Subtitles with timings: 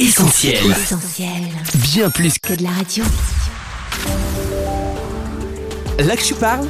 [0.00, 0.70] Essentiel.
[0.70, 1.28] Essentiel.
[1.74, 3.04] Bien plus Que de la radio.
[5.98, 6.66] là que tu parles,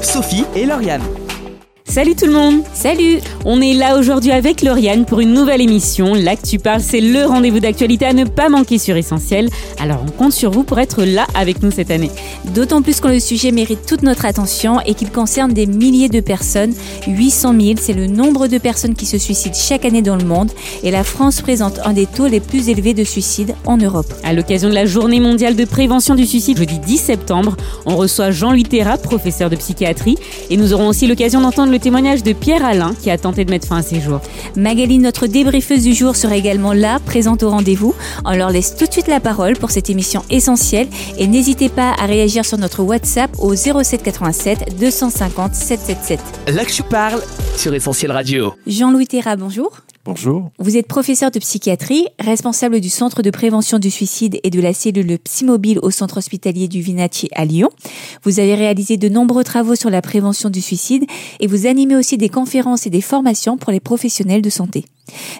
[0.00, 1.02] Sophie et Lauriane.
[1.90, 6.14] Salut tout le monde Salut On est là aujourd'hui avec Lauriane pour une nouvelle émission.
[6.14, 9.48] Là que tu parles, c'est le rendez-vous d'actualité à ne pas manquer sur Essentiel.
[9.80, 12.12] Alors on compte sur vous pour être là avec nous cette année.
[12.54, 16.20] D'autant plus que le sujet mérite toute notre attention et qu'il concerne des milliers de
[16.20, 16.74] personnes.
[17.08, 20.52] 800 000, c'est le nombre de personnes qui se suicident chaque année dans le monde.
[20.84, 24.14] Et la France présente un des taux les plus élevés de suicide en Europe.
[24.22, 28.30] À l'occasion de la journée mondiale de prévention du suicide, jeudi 10 septembre, on reçoit
[28.30, 30.18] Jean-Louis Terra, professeur de psychiatrie,
[30.50, 33.50] et nous aurons aussi l'occasion d'entendre le témoignage de Pierre Alain qui a tenté de
[33.50, 34.20] mettre fin à ses jours.
[34.56, 37.94] Magali, notre débriefeuse du jour, sera également là, présente au rendez-vous.
[38.24, 41.94] On leur laisse tout de suite la parole pour cette émission essentielle et n'hésitez pas
[41.98, 46.20] à réagir sur notre WhatsApp au 07 87 250 777.
[46.54, 47.22] Là que tu parles
[47.56, 48.54] sur Essentiel Radio.
[48.66, 49.72] Jean-Louis Terra, bonjour.
[50.02, 50.50] Bonjour.
[50.58, 54.72] Vous êtes professeur de psychiatrie, responsable du Centre de prévention du suicide et de la
[54.72, 57.68] cellule Psymobile au Centre hospitalier du Vinatier à Lyon.
[58.22, 61.04] Vous avez réalisé de nombreux travaux sur la prévention du suicide
[61.38, 64.86] et vous animez aussi des conférences et des formations pour les professionnels de santé.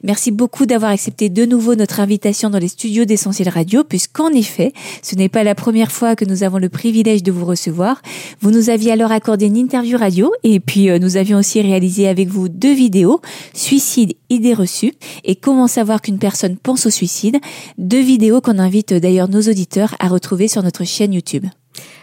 [0.02, 4.72] Merci beaucoup d'avoir accepté de nouveau notre invitation dans les studios d'Essentiel Radio, puisqu'en effet,
[5.02, 8.02] ce n'est pas la première fois que nous avons le privilège de vous recevoir.
[8.41, 12.08] Vous nous aviez alors accordé une interview radio et puis euh, nous avions aussi réalisé
[12.08, 13.20] avec vous deux vidéos,
[13.54, 17.38] Suicide, idées reçues et Comment savoir qu'une personne pense au suicide,
[17.78, 21.46] deux vidéos qu'on invite d'ailleurs nos auditeurs à retrouver sur notre chaîne YouTube.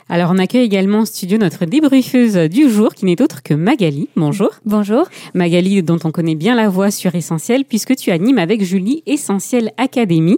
[0.09, 4.07] Alors on accueille également en studio notre débriefeuse du jour qui n'est autre que Magali.
[4.15, 4.51] Bonjour.
[4.65, 5.03] Bonjour.
[5.33, 9.73] Magali dont on connaît bien la voix sur Essentiel puisque tu animes avec Julie Essentiel
[9.75, 10.37] Academy.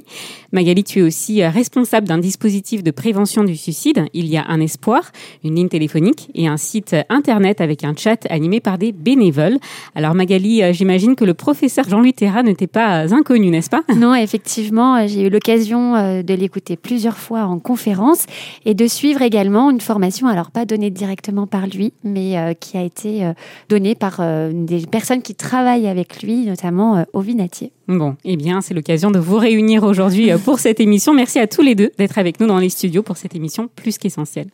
[0.52, 4.06] Magali, tu es aussi euh, responsable d'un dispositif de prévention du suicide.
[4.16, 5.12] Il y a un espoir,
[5.44, 9.60] une ligne téléphonique et un site internet avec un chat animé par des bénévoles.
[9.94, 13.70] Alors Magali, euh, j'imagine que le professeur Jean-Louis Terra ne t'est pas euh, inconnu, n'est-ce
[13.70, 13.84] pas?
[13.96, 18.26] Non, effectivement, j'ai eu l'occasion de l'écouter plusieurs fois en conférence
[18.66, 22.78] et de suivre également une formation, alors pas donnée directement par lui, mais euh, qui
[22.78, 23.34] a été euh,
[23.68, 27.72] donnée par euh, des personnes qui travaillent avec lui, notamment au Vinatier.
[27.88, 31.14] Bon, eh bien, c'est l'occasion de vous réunir aujourd'hui pour cette émission.
[31.14, 33.98] Merci à tous les deux d'être avec nous dans les studios pour cette émission plus
[33.98, 34.48] qu'essentielle.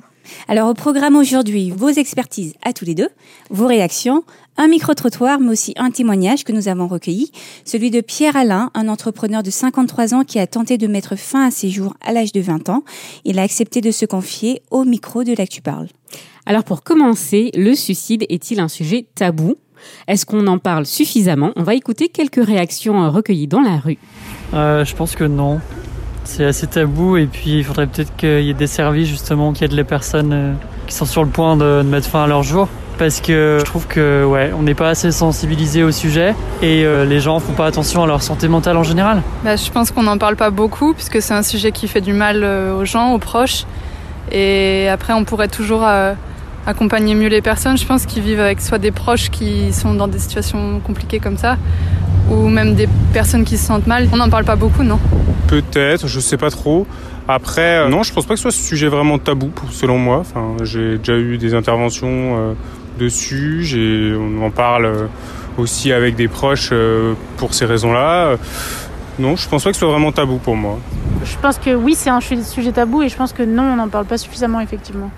[0.47, 3.09] Alors au programme aujourd'hui, vos expertises à tous les deux,
[3.49, 4.23] vos réactions,
[4.57, 7.31] un micro-trottoir, mais aussi un témoignage que nous avons recueilli,
[7.65, 11.47] celui de Pierre Alain, un entrepreneur de 53 ans qui a tenté de mettre fin
[11.47, 12.83] à ses jours à l'âge de 20 ans.
[13.25, 15.87] Il a accepté de se confier au micro de Là que tu parles.
[16.45, 19.55] Alors pour commencer, le suicide est-il un sujet tabou?
[20.07, 21.51] Est-ce qu'on en parle suffisamment?
[21.55, 23.97] On va écouter quelques réactions recueillies dans la rue.
[24.53, 25.59] Euh, je pense que non.
[26.25, 29.63] C'est assez tabou et puis il faudrait peut-être qu'il y ait des services justement qui
[29.63, 30.53] aident les personnes euh,
[30.87, 32.67] qui sont sur le point de, mettre fin à leur jour.
[32.97, 37.05] Parce que je trouve que ouais, on n'est pas assez sensibilisé au sujet et euh,
[37.05, 39.21] les gens font pas attention à leur santé mentale en général.
[39.43, 42.13] Bah, je pense qu'on n'en parle pas beaucoup puisque c'est un sujet qui fait du
[42.13, 43.65] mal euh, aux gens, aux proches.
[44.31, 45.85] Et après, on pourrait toujours
[46.65, 50.07] accompagner mieux les personnes, je pense, qui vivent avec soit des proches qui sont dans
[50.07, 51.57] des situations compliquées comme ça,
[52.29, 54.07] ou même des personnes qui se sentent mal.
[54.13, 54.99] On n'en parle pas beaucoup, non
[55.47, 56.87] Peut-être, je sais pas trop.
[57.27, 60.17] Après, euh, non, je pense pas que ce soit ce sujet vraiment tabou, selon moi.
[60.19, 62.53] Enfin, j'ai déjà eu des interventions euh,
[62.99, 63.63] dessus.
[63.63, 65.05] J'ai, on en parle euh,
[65.57, 68.35] aussi avec des proches euh, pour ces raisons-là.
[69.17, 70.77] Non, je pense pas que ce soit vraiment tabou pour moi.
[71.23, 73.75] Je pense que oui, c'est un su- sujet tabou et je pense que non, on
[73.77, 75.09] n'en parle pas suffisamment, effectivement.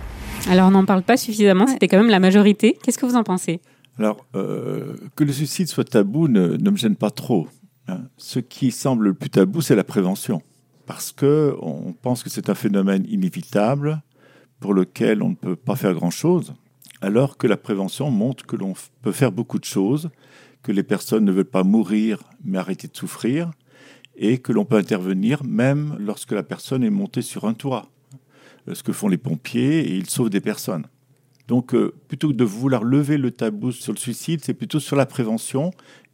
[0.49, 2.77] Alors on n'en parle pas suffisamment, c'était quand même la majorité.
[2.83, 3.59] Qu'est-ce que vous en pensez?
[3.97, 7.47] Alors, euh, que le suicide soit tabou ne, me gêne pas trop.
[7.87, 8.03] hein.
[8.17, 10.41] Ce qui semble le plus tabou, c'est la prévention.
[10.85, 14.01] Parce que on pense que c'est un phénomène inévitable
[14.59, 16.53] pour lequel on ne peut pas faire grand-chose,
[17.01, 20.09] alors que la prévention montre que l'on peut faire beaucoup de choses,
[20.63, 23.51] que les personnes ne veulent pas mourir mais arrêter de souffrir,
[24.15, 27.91] et que l'on peut intervenir même lorsque la personne est montée sur un toit.
[28.67, 30.85] Euh, Ce que font les pompiers, et ils sauvent des personnes.
[31.47, 34.95] Donc, euh, plutôt que de vouloir lever le tabou sur le suicide, c'est plutôt sur
[34.95, 35.71] la prévention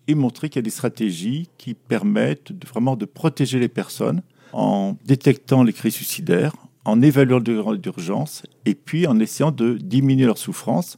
[0.08, 4.96] et montrer qu'il y a des stratégies qui permettent vraiment de protéger les personnes en
[5.06, 6.54] détectant les cris suicidaires,
[6.86, 10.98] en évaluant d'urgence et puis en essayant de diminuer leur souffrance.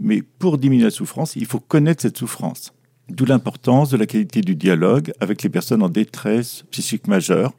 [0.00, 2.72] Mais pour diminuer la souffrance, il faut connaître cette souffrance.
[3.10, 7.52] D'où l'importance de la qualité du dialogue avec les personnes en détresse psychique majeure.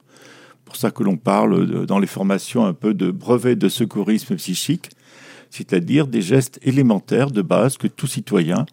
[0.65, 4.35] Pour ça que l'on parle de- dans les formations un peu de brevet de secourisme
[4.35, 4.89] psychique,
[5.49, 8.65] c'est-à-dire des gestes élémentaires de base que tout citoyen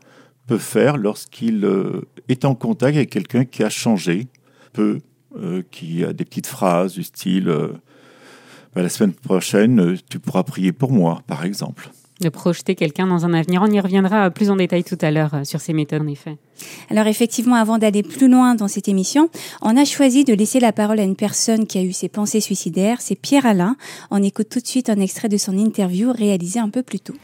[0.47, 4.29] peut faire lorsqu'il euh, est en contact avec quelqu'un qui a changé,
[4.73, 5.01] peu,
[5.37, 7.73] euh, qui a des petites phrases du style euh,
[8.75, 11.91] Bah, la semaine prochaine, tu pourras prier pour moi, par exemple.
[12.21, 13.63] De projeter quelqu'un dans un avenir.
[13.63, 16.39] On y reviendra plus en détail tout à l'heure euh, sur ces méthodes, en effet.
[16.89, 19.29] Alors effectivement, avant d'aller plus loin dans cette émission,
[19.61, 22.41] on a choisi de laisser la parole à une personne qui a eu ses pensées
[22.41, 23.77] suicidaires, c'est Pierre Alain.
[24.11, 27.15] On écoute tout de suite un extrait de son interview réalisé un peu plus tôt.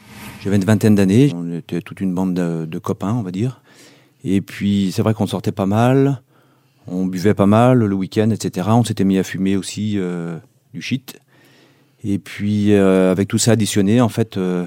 [0.43, 3.63] J'avais une vingtaine d'années, on était toute une bande de, de copains, on va dire.
[4.25, 6.23] Et puis c'est vrai qu'on sortait pas mal,
[6.87, 8.69] on buvait pas mal le week-end, etc.
[8.73, 10.39] On s'était mis à fumer aussi euh,
[10.75, 11.19] du shit.
[12.05, 14.67] Et puis euh, avec tout ça additionné, en fait, euh,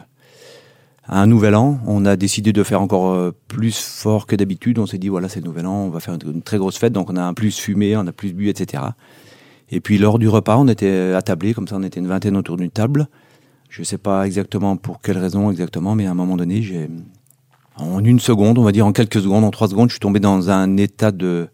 [1.08, 4.80] un nouvel an, on a décidé de faire encore euh, plus fort que d'habitude.
[4.80, 6.94] On s'est dit, voilà, c'est le nouvel an, on va faire une, très grosse fête,
[6.94, 8.84] donc on a plus fumé, on a plus bu, etc.
[9.70, 12.58] Et puis lors du repas, on était attablés, comme ça on était une vingtaine autour
[12.58, 13.08] d'une table.
[13.70, 16.90] Je ne sais pas exactement pour quelle raison exactement, mais à un moment donné, j'ai,
[17.78, 20.20] en une seconde, on va dire en quelques secondes, en trois secondes, je suis tombé
[20.20, 21.50] dans un état de,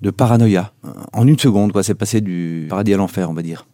[0.00, 0.72] de paranoïa.
[1.12, 3.66] En une seconde, quoi, c'est passé du paradis à l'enfer, on va dire.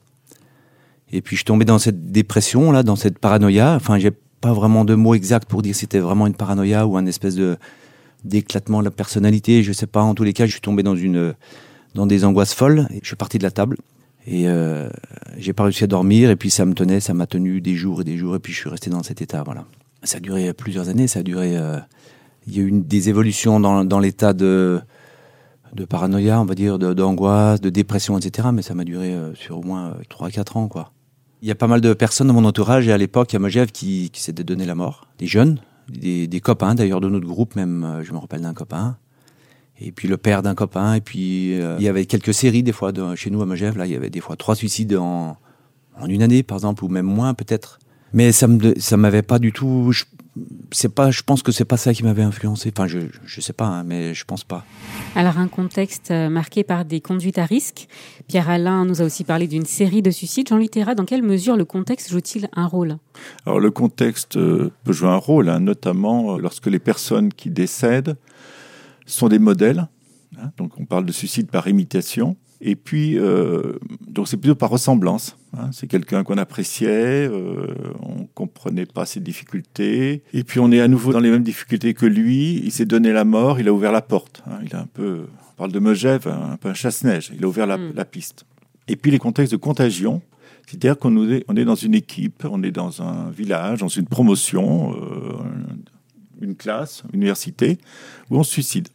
[1.12, 3.74] Et puis je suis tombé dans cette dépression là, dans cette paranoïa.
[3.74, 4.10] Enfin, j'ai
[4.42, 7.34] pas vraiment de mots exacts pour dire si c'était vraiment une paranoïa ou un espèce
[7.36, 7.56] de
[8.24, 9.62] d'éclatement de la personnalité.
[9.62, 10.02] Je sais pas.
[10.02, 11.34] En tous les cas, je suis tombé dans une
[11.94, 12.86] dans des angoisses folles.
[13.02, 13.76] Je suis parti de la table
[14.26, 14.88] et euh,
[15.38, 16.30] j'ai pas réussi à dormir.
[16.30, 18.36] Et puis ça me tenait, ça m'a tenu des jours et des jours.
[18.36, 19.42] Et puis je suis resté dans cet état.
[19.44, 19.64] Voilà.
[20.02, 21.06] Ça a duré plusieurs années.
[21.08, 21.56] Ça a duré.
[21.56, 21.78] euh,
[22.46, 24.80] il y a eu des évolutions dans, dans l'état de
[25.74, 28.48] de paranoïa, on va dire, de- d'angoisse, de, dépression, etc.
[28.52, 30.92] Mais ça m'a duré euh, sur au moins 3-4 ans, quoi.
[31.42, 33.72] Il y a pas mal de personnes dans mon entourage et à l'époque à Megève
[33.72, 35.08] qui, qui s'étaient donné la mort.
[35.18, 35.58] Des jeunes,
[35.88, 38.96] des, copains d'ailleurs de notre groupe même, euh, je me rappelle d'un copain.
[39.80, 40.94] Et puis le père d'un copain.
[40.94, 43.76] Et puis euh, il y avait quelques séries des fois chez nous à Megève.
[43.76, 45.36] Là, il y avait des fois trois suicides en,
[46.06, 47.80] une année par exemple, ou même moins peut-être.
[48.12, 49.92] Mais ça me ça m'avait pas du tout.
[50.70, 51.10] C'est pas.
[51.10, 52.72] Je pense que c'est pas ça qui m'avait influencé.
[52.74, 54.64] Enfin, je je sais pas, hein, mais je pense pas.
[55.14, 57.86] Alors, un contexte euh, marqué par des conduites à risque.
[58.28, 60.48] Pierre Alain nous a aussi parlé d'une série de suicides.
[60.48, 62.96] Jean-Louis Théra, dans quelle mesure le contexte joue-t-il un rôle?
[63.44, 68.16] Alors le contexte peut jouer un rôle, hein, notamment euh, lorsque les personnes qui décèdent
[69.04, 69.88] sont des modèles.
[70.38, 72.36] hein, donc on parle de suicide par imitation.
[72.64, 73.72] Et puis, euh,
[74.06, 75.36] donc c'est plutôt par ressemblance.
[75.58, 75.70] hein.
[75.72, 80.22] c'est quelqu'un qu'on appréciait, euh, on comprenait pas ses difficultés.
[80.32, 82.60] Et puis on est à nouveau dans les mêmes difficultés que lui.
[82.64, 84.42] Il s'est donné la mort, il a ouvert la porte.
[84.46, 84.60] hein.
[84.64, 87.32] il a un peu, on parle de Megève, un peu un chasse-neige.
[87.36, 87.92] Il a ouvert la, Mm.
[87.96, 88.46] la piste.
[88.86, 90.22] Et puis les contextes de contagion,
[90.68, 94.06] c'est-à-dire qu'on est, on est dans une équipe, on est dans un village, dans une
[94.06, 95.32] promotion, euh,
[96.40, 97.78] une classe, une université,
[98.30, 98.88] où on se suicide.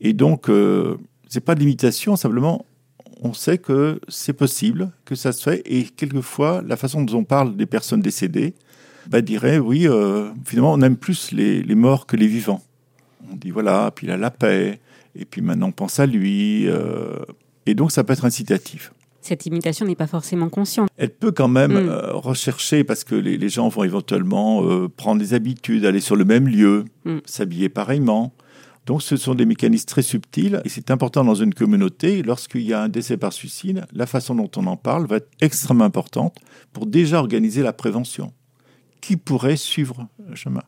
[0.00, 0.96] Et donc, euh,
[1.28, 2.64] c'est pas de l'imitation, simplement,
[3.22, 7.24] on sait que c'est possible, que ça se fait, et quelquefois, la façon dont on
[7.24, 8.54] parle des personnes décédées,
[9.08, 12.62] bah, dirait, oui, euh, finalement, on aime plus les, les morts que les vivants.
[13.32, 14.80] On dit, voilà, puis il a la paix,
[15.14, 17.16] et puis maintenant, on pense à lui, euh,
[17.66, 18.92] et donc, ça peut être incitatif.
[19.22, 20.88] Cette imitation n'est pas forcément consciente.
[20.96, 21.88] Elle peut quand même Mm.
[21.90, 24.64] euh, rechercher, parce que les, les gens vont éventuellement
[24.96, 27.18] prendre des habitudes, aller sur le même lieu, Mm.
[27.26, 28.32] s'habiller pareillement.
[28.86, 32.72] Donc ce sont des mécanismes très subtils, et c'est important dans une communauté, lorsqu'il y
[32.72, 36.36] a un décès par suicide, la façon dont on en parle va être extrêmement importante
[36.72, 38.32] pour déjà organiser la prévention.
[39.00, 40.62] Qui pourrait suivre le chemin?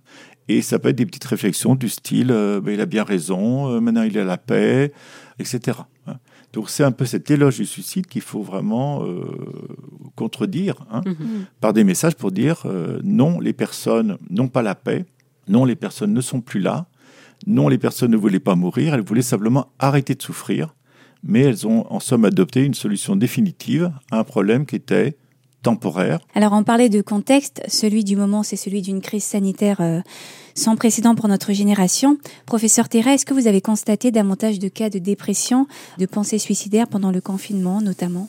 [0.49, 3.69] Et ça peut être des petites réflexions du style euh, ben, il a bien raison,
[3.71, 4.93] euh, maintenant il a la paix,
[5.39, 5.79] etc.
[6.07, 6.17] hein.
[6.53, 9.25] Donc c'est un peu cet éloge du suicide qu'il faut vraiment euh,
[10.17, 11.47] contredire hein, Mhm.
[11.61, 15.07] par des messages pour dire euh, non, les personnes n'ont pas la paix,
[15.49, 16.87] non, les personnes ne sont plus là,
[17.47, 20.75] non, les personnes ne voulaient pas mourir, elles voulaient simplement arrêter de souffrir,
[21.23, 25.17] mais elles ont en somme adopté une solution définitive à un problème qui était
[25.63, 26.21] temporaire.
[26.35, 30.01] Alors on parlait de contexte, celui du moment c'est celui d'une crise sanitaire euh,
[30.55, 32.19] sans précédent pour notre génération.
[32.47, 36.89] Professeur Terra, est-ce que vous avez constaté davantage de cas de dépression, de pensées suicidaires
[36.89, 38.29] pendant le confinement notamment?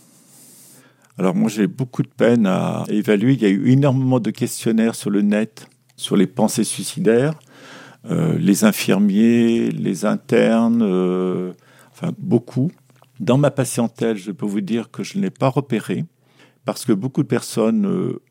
[1.17, 3.33] Alors moi j'ai beaucoup de peine à évaluer.
[3.33, 7.39] Il y a eu énormément de questionnaires sur le net sur les pensées suicidaires.
[8.05, 11.53] Euh, les infirmiers, les internes, euh,
[11.91, 12.71] enfin beaucoup.
[13.19, 16.03] Dans ma patientèle, je peux vous dire que je ne l'ai pas repéré
[16.65, 18.21] parce que beaucoup de personnes euh,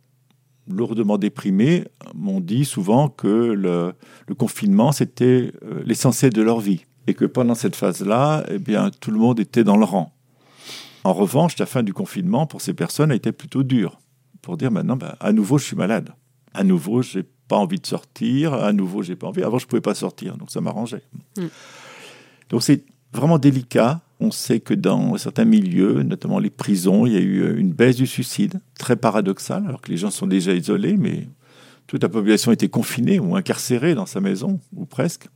[0.68, 3.94] lourdement déprimées m'ont dit souvent que le,
[4.36, 5.52] confinement c'était
[5.84, 9.64] l'essentiel de leur vie et que pendant cette phase-là, eh bien tout le monde était
[9.64, 10.12] dans le rang.
[11.04, 13.98] En revanche, la fin du confinement pour ces personnes a été plutôt dure
[14.42, 16.10] pour dire maintenant, bah, à nouveau, je suis malade.
[16.52, 18.54] À nouveau, j'ai pas envie de sortir.
[18.54, 19.42] À nouveau, j'ai pas envie.
[19.42, 21.02] Avant, je pouvais pas sortir, donc ça m'arrangeait.
[21.36, 21.48] Mm.
[22.48, 22.82] Donc c'est
[23.12, 24.00] vraiment délicat.
[24.20, 27.96] On sait que dans certains milieux, notamment les prisons, il y a eu une baisse
[27.96, 31.28] du suicide, très paradoxale, alors que les gens sont déjà isolés, mais
[31.88, 35.28] toute la population était confinée ou incarcérée dans sa maison, ou presque.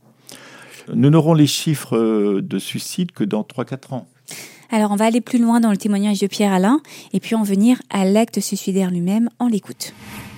[0.91, 4.07] Nous n'aurons les chiffres euh, de suicide que dans 3-4 ans.
[4.71, 6.81] Alors on va aller plus loin dans le témoignage de Pierre Alain
[7.13, 9.93] et puis en venir à l'acte suicidaire lui-même, on l'écoute.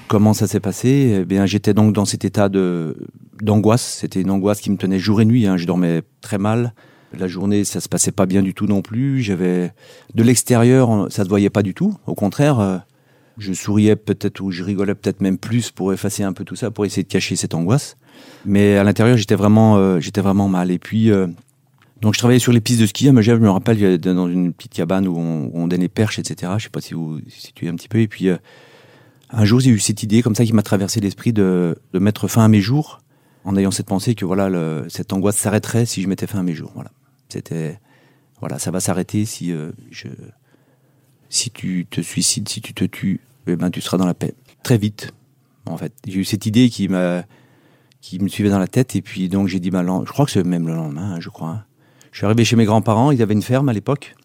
[0.10, 2.98] Comment ça s'est passé Eh bien, j'étais donc dans cet état de
[3.42, 4.00] d'angoisse.
[4.02, 5.48] C'était une angoisse qui me tenait jour et nuit.
[5.48, 5.56] Hein.
[5.56, 6.74] Je dormais très mal.
[7.18, 9.22] La journée, ça se passait pas bien du tout non plus.
[9.22, 9.72] J'avais
[10.14, 11.96] de l'extérieur, ça se voyait pas du tout.
[12.06, 12.78] Au contraire, euh,
[13.38, 16.70] je souriais peut-être ou je rigolais peut-être même plus pour effacer un peu tout ça,
[16.70, 17.96] pour essayer de cacher cette angoisse.
[18.46, 20.70] Mais à l'intérieur, j'étais vraiment, euh, j'étais vraiment mal.
[20.72, 21.28] Et puis, euh,
[22.02, 23.38] donc je travaillais sur les pistes de ski Megève.
[23.38, 26.52] Je me rappelle, dans une petite cabane où on, où on donnait perches, etc.
[26.58, 28.00] Je sais pas si vous situez un petit peu.
[28.00, 28.30] Et puis,
[29.32, 32.46] un jour, j'ai eu cette idée comme ça qui m'a traversé l'esprit de, mettre fin
[32.46, 33.02] à mes jours
[33.46, 34.50] en ayant cette pensée que voilà,
[34.90, 36.72] cette angoisse s'arrêterait si je mettais fin à mes jours.
[36.74, 36.92] Voilà.
[37.30, 37.80] C'était
[38.40, 40.08] voilà, ça va s'arrêter si euh, je
[41.30, 44.34] si tu te suicides, si tu te tues, eh ben tu seras dans la paix.
[44.64, 45.14] Très vite,
[45.66, 45.94] en fait.
[46.08, 47.24] J'ai eu cette idée qui m'a
[48.02, 50.32] qui me suivait dans la tête et puis donc j'ai dit bah, je crois que
[50.32, 51.50] c'est même le lendemain, hein, je crois.
[51.50, 51.64] Hein.
[52.12, 54.16] Je suis arrivé chez mes grands-parents, ils avaient une ferme à l'époque.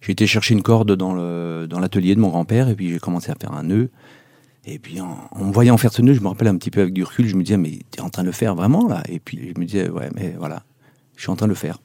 [0.00, 2.98] J'ai été chercher une corde dans le dans l'atelier de mon grand-père et puis j'ai
[2.98, 3.90] commencé à faire un nœud.
[4.64, 6.80] Et puis en, en, me voyant faire ce nœud, je me rappelle un petit peu
[6.80, 8.86] avec du recul, je me disais mais tu es en train de le faire vraiment
[8.86, 9.02] là?
[9.08, 10.62] Et puis je me disais ouais mais voilà,
[11.16, 11.78] je suis en train de le faire.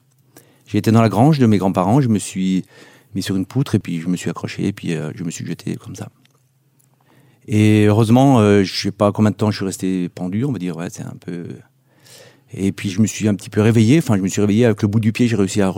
[0.74, 2.64] Été dans la grange de mes grands-parents, je me suis
[3.14, 5.30] mis sur une poutre et puis je me suis accroché et puis euh, je me
[5.30, 6.10] suis jeté comme ça.
[7.46, 10.58] Et heureusement, euh, je sais pas combien de temps je suis resté pendu, on va
[10.58, 11.46] dire, ouais, c'est un peu.
[12.52, 14.82] Et puis je me suis un petit peu réveillé, enfin je me suis réveillé avec
[14.82, 15.72] le bout du pied, j'ai réussi à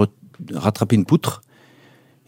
[0.53, 1.43] rattraper une poutre.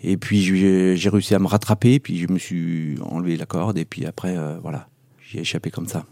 [0.02, 3.84] Et puis j'ai réussi à me rattraper, puis je me suis enlevé la corde et
[3.84, 4.88] puis après, euh, voilà,
[5.20, 6.04] j'ai échappé comme ça.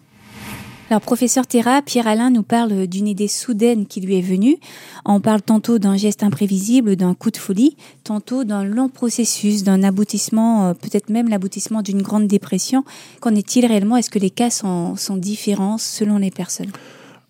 [0.90, 4.56] Alors, professeur Terra, Pierre-Alain nous parle d'une idée soudaine qui lui est venue.
[5.04, 9.84] On parle tantôt d'un geste imprévisible, d'un coup de folie, tantôt d'un long processus, d'un
[9.84, 12.84] aboutissement, euh, peut-être même l'aboutissement d'une grande dépression.
[13.20, 13.98] Qu'en est-il réellement?
[13.98, 16.72] Est-ce que les cas sont, sont différents selon les personnes?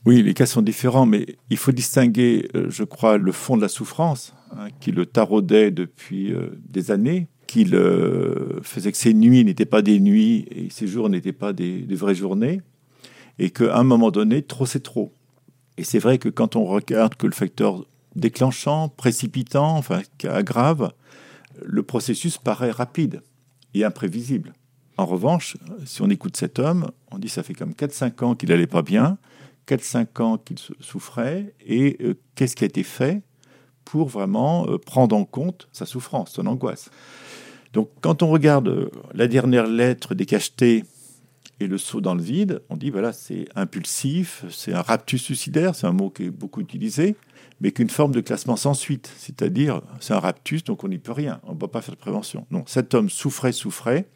[0.06, 3.62] Oui, les cas sont différents, mais il faut distinguer, euh, je crois, le fond de
[3.62, 9.14] la souffrance, hein, qui le taraudait depuis euh, des années, qui le faisait que ses
[9.14, 12.60] nuits n'étaient pas des nuits et ses jours n'étaient pas des, des vraies journées
[13.38, 15.12] et qu'à un moment donné, trop c'est trop.
[15.78, 20.92] Et c'est vrai que quand on regarde que le facteur déclenchant, précipitant, enfin, qui aggrave,
[21.64, 23.22] le processus paraît rapide
[23.74, 24.52] et imprévisible.
[24.96, 28.50] En revanche, si on écoute cet homme, on dit ça fait comme 4-5 ans qu'il
[28.50, 29.16] n'allait pas bien,
[29.66, 33.22] 4-5 ans qu'il souffrait, et euh, qu'est-ce qui a été fait?
[33.84, 36.90] Pour vraiment euh, prendre en compte sa souffrance, son angoisse.
[37.72, 40.26] Donc quand on regarde euh, la dernière lettre des
[41.60, 45.74] et le saut dans le vide, on dit voilà, c'est impulsif, c'est un raptus suicidaire,
[45.74, 47.16] c'est un mot qui est beaucoup utilisé,
[47.60, 51.12] mais qu'une forme de classement sans suite, c'est-à-dire c'est un raptus, donc on n'y peut
[51.12, 52.46] rien, on ne peut pas faire de prévention.
[52.50, 54.08] Non, cet homme souffrait, souffrait,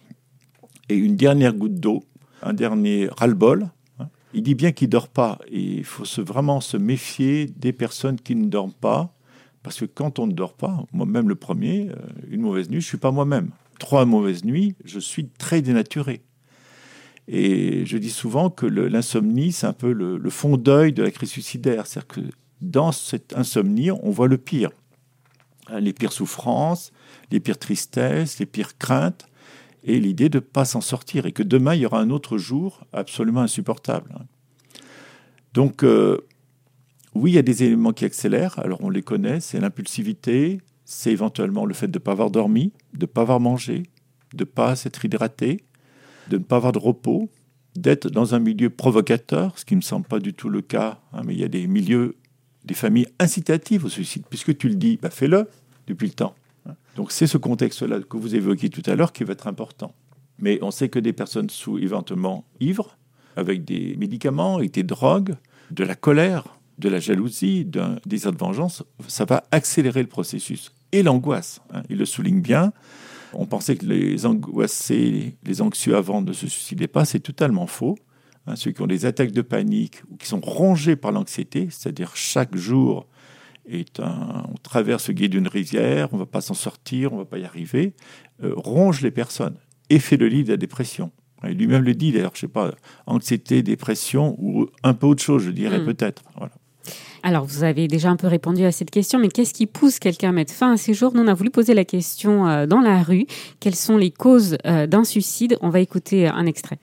[0.88, 2.04] et une dernière goutte d'eau,
[2.42, 3.68] un dernier ras-le-bol.
[3.98, 4.08] Hein.
[4.32, 8.34] il dit bien qu'il dort pas, et il faut vraiment se méfier des personnes qui
[8.34, 9.13] ne dorment pas,
[9.64, 11.96] parce que quand on ne dort pas, moi-même le premier, euh,
[12.30, 13.50] une mauvaise nuit, je suis pas moi-même.
[13.80, 16.20] Trois mauvaises nuits, je suis très dénaturé.
[17.26, 21.30] Et je dis souvent que l'insomnie, c'est un peu le, fond d'œil de la crise
[21.30, 21.86] suicidaire.
[21.86, 22.20] C'est-à-dire que
[22.60, 24.70] dans cette insomnie, on voit le pire.
[25.68, 26.92] Hein, les pires souffrances,
[27.30, 29.26] les pires tristesses, les pires craintes,
[29.82, 32.36] et l'idée de ne pas s'en sortir, et que demain, il y aura un autre
[32.36, 34.14] jour absolument insupportable.
[35.54, 36.18] Donc, euh,
[37.14, 41.12] oui, il y a des éléments qui accélèrent, alors on les connaît, c'est l'impulsivité, c'est
[41.12, 43.84] éventuellement le fait de ne pas avoir dormi, de ne pas avoir mangé,
[44.34, 45.64] de ne pas s'être hydraté,
[46.28, 47.30] de ne pas avoir de repos,
[47.76, 51.00] d'être dans un milieu provocateur, ce qui ne me semble pas du tout le cas,
[51.12, 52.16] hein, mais il y a des milieux,
[52.64, 55.48] des familles incitatives au suicide, puisque tu le dis, bah fais-le
[55.86, 56.34] depuis le temps.
[56.96, 59.94] Donc c'est ce contexte-là que vous évoquiez tout à l'heure qui va être important.
[60.38, 62.96] Mais on sait que des personnes sous éventuellement ivres,
[63.36, 65.34] avec des médicaments, avec des drogues,
[65.70, 70.72] de la colère, de la jalousie, d'un désir de vengeance, ça va accélérer le processus.
[70.92, 72.72] Et l'angoisse, hein, il le souligne bien,
[73.32, 77.96] on pensait que les angoissés, les anxieux avant ne se suicidaient pas, c'est totalement faux.
[78.46, 82.14] Hein, ceux qui ont des attaques de panique ou qui sont rongés par l'anxiété, c'est-à-dire
[82.14, 83.06] chaque jour
[83.66, 87.16] est un, on traverse le gué d'une rivière, on ne va pas s'en sortir, on
[87.16, 87.94] ne va pas y arriver,
[88.42, 89.56] euh, ronge les personnes
[89.88, 91.10] et fait le lit de la dépression.
[91.46, 92.70] Il lui-même le dit d'ailleurs, je sais pas,
[93.06, 95.84] anxiété, dépression ou un peu autre chose, je dirais mm.
[95.84, 96.22] peut-être.
[96.36, 96.52] Voilà.
[97.26, 100.28] Alors, vous avez déjà un peu répondu à cette question, mais qu'est-ce qui pousse quelqu'un
[100.28, 101.12] à mettre fin à ses jours?
[101.14, 103.24] Nous, on a voulu poser la question euh, dans la rue.
[103.60, 105.56] Quelles sont les causes euh, d'un suicide?
[105.62, 106.76] On va écouter euh, un extrait.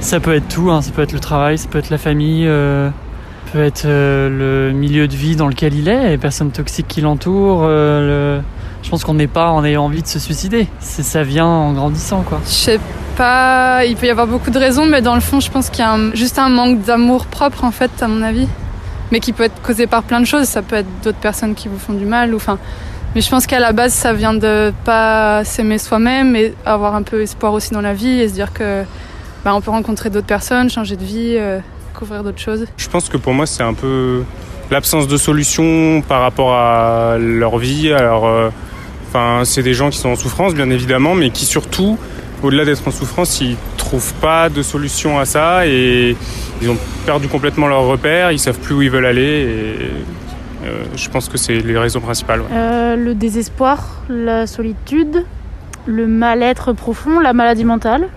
[0.00, 0.82] Ça peut être tout, hein.
[0.82, 2.92] ça peut être le travail, ça peut être la famille, ça
[3.52, 7.62] peut être le milieu de vie dans lequel il est, les personnes toxiques qui l'entourent.
[7.66, 8.40] Le...
[8.82, 10.66] Je pense qu'on n'est pas en ayant envie de se suicider.
[10.78, 12.40] C'est ça vient en grandissant, quoi.
[12.44, 12.80] Je sais
[13.16, 15.84] pas, il peut y avoir beaucoup de raisons, mais dans le fond, je pense qu'il
[15.84, 18.46] y a juste un manque d'amour propre, en fait, à mon avis
[19.12, 20.44] mais qui peut être causé par plein de choses.
[20.44, 22.34] Ça peut être d'autres personnes qui vous font du mal.
[22.34, 22.38] Ou,
[23.14, 27.02] mais je pense qu'à la base, ça vient de pas s'aimer soi-même et avoir un
[27.02, 28.84] peu espoir aussi dans la vie et se dire que
[29.44, 31.60] bah, on peut rencontrer d'autres personnes, changer de vie, euh,
[31.92, 32.66] découvrir d'autres choses.
[32.76, 34.22] Je pense que pour moi, c'est un peu
[34.70, 37.92] l'absence de solution par rapport à leur vie.
[37.92, 38.50] Alors, euh,
[39.44, 41.98] c'est des gens qui sont en souffrance, bien évidemment, mais qui surtout,
[42.42, 46.16] au-delà d'être en souffrance, ils trouvent pas de solution à ça et
[46.60, 46.76] ils ont
[47.06, 49.22] perdu complètement leur repère, ils savent plus où ils veulent aller.
[49.22, 52.42] Et, euh, je pense que c'est les raisons principales.
[52.52, 55.24] Euh, le désespoir, la solitude,
[55.86, 58.08] le mal-être profond, la maladie mentale.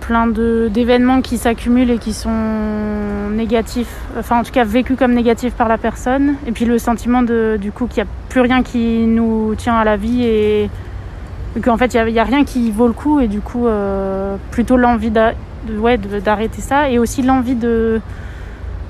[0.00, 2.30] Plein d'événements qui s'accumulent et qui sont
[3.30, 6.36] négatifs, enfin en tout cas vécus comme négatifs par la personne.
[6.46, 9.84] Et puis le sentiment du coup qu'il n'y a plus rien qui nous tient à
[9.84, 10.70] la vie et,
[11.58, 13.26] et qu'en fait il n'y a, il y a rien qui vaut le coup et
[13.28, 15.34] du coup euh, plutôt l'envie d'a-
[15.66, 18.00] de- ouais, de- d'arrêter ça et aussi l'envie de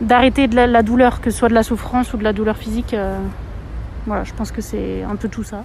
[0.01, 2.57] d'arrêter de la, la douleur, que ce soit de la souffrance ou de la douleur
[2.57, 2.95] physique.
[2.95, 3.19] euh,
[4.07, 5.65] voilà, je pense que c'est un peu tout ça.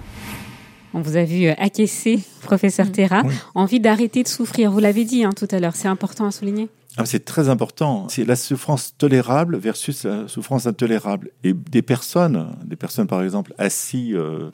[0.92, 3.34] On vous a vu euh, acquiescer, professeur Terra, Oui.
[3.54, 4.70] envie d'arrêter de souffrir.
[4.72, 6.68] Vous l'avez dit hein, tout à l'heure, c'est important à souligner.
[6.96, 8.06] Ah, c'est très important.
[8.08, 11.30] C'est la souffrance tolérable versus la souffrance intolérable.
[11.44, 14.50] Et des personnes, des personnes par exemple assises euh,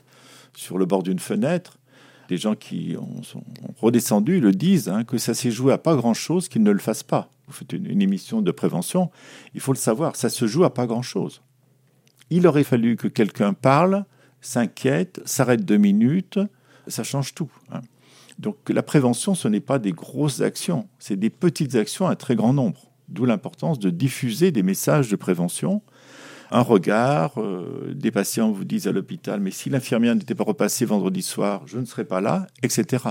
[0.54, 1.78] sur le bord d'une fenêtre,
[2.30, 3.42] des gens qui ont, sont
[3.80, 7.02] redescendus le disent hein, que ça s'est joué à pas grand-chose qu'ils ne le fassent
[7.02, 7.28] pas.
[7.48, 9.10] Vous faites une, une émission de prévention,
[9.52, 11.42] il faut le savoir, ça se joue à pas grand-chose.
[12.30, 14.04] Il aurait fallu que quelqu'un parle,
[14.40, 16.38] s'inquiète, s'arrête deux minutes,
[16.86, 17.50] ça change tout.
[17.72, 17.80] hein.
[18.38, 22.36] Donc la prévention, ce n'est pas des grosses actions, c'est des petites actions à très
[22.36, 22.92] grand nombre.
[23.08, 25.82] D'où l'importance de diffuser des messages de prévention.
[26.50, 30.84] Un regard, euh, des patients vous disent à l'hôpital, mais si l'infirmière n'était pas repassée
[30.84, 33.04] vendredi soir, je ne serais pas là, etc.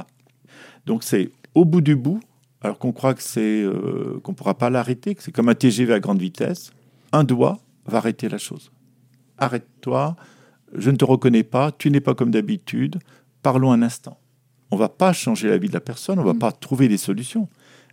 [0.86, 2.20] Donc c'est au bout du bout,
[2.62, 5.56] alors qu'on croit que c'est euh, qu'on ne pourra pas l'arrêter, que c'est comme un
[5.56, 6.72] TGV à grande vitesse,
[7.14, 8.72] un doigt va arrêter la chose.
[9.38, 10.18] Arrête-toi,
[10.76, 13.00] je ne te reconnais pas, tu n'es pas comme d'habitude,
[13.42, 14.20] parlons un instant.
[14.72, 16.90] On ne va pas changer la vie de la personne, on ne va pas trouver
[16.90, 17.48] des solutions,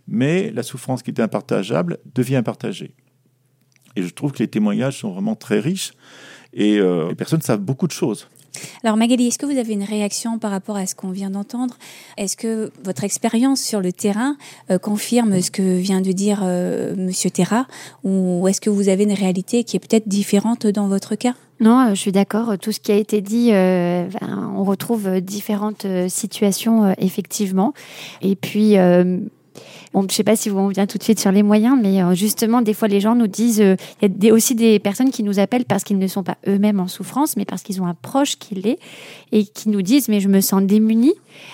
[0.07, 2.93] mais la souffrance qui était impartageable devient partagée.
[3.97, 5.93] Et je trouve que les témoignages sont vraiment très riches
[6.53, 8.27] et euh, les personnes savent beaucoup de choses.
[8.83, 11.77] Alors Magali, est-ce que vous avez une réaction par rapport à ce qu'on vient d'entendre?
[12.17, 14.35] Est-ce que votre expérience sur le terrain
[14.69, 17.67] euh, confirme ce que vient de dire euh, Monsieur Terra?
[18.03, 21.33] Ou est-ce que vous avez une réalité qui est peut-être différente dans votre cas?
[21.59, 22.57] Non, euh, je suis d'accord.
[22.59, 27.73] Tout ce qui a été dit, euh, ben, on retrouve différentes situations, euh, effectivement.
[28.21, 29.19] Et puis, euh,
[29.93, 32.01] bon, je ne sais pas si on vient tout de suite sur les moyens, mais
[32.01, 35.11] euh, justement, des fois, les gens nous disent, euh, il y a aussi des personnes
[35.11, 37.87] qui nous appellent parce qu'ils ne sont pas eux-mêmes en souffrance, mais parce qu'ils ont
[37.87, 38.79] un proche qui l'est,
[39.31, 41.13] et qui nous disent, mais je me sens démunie.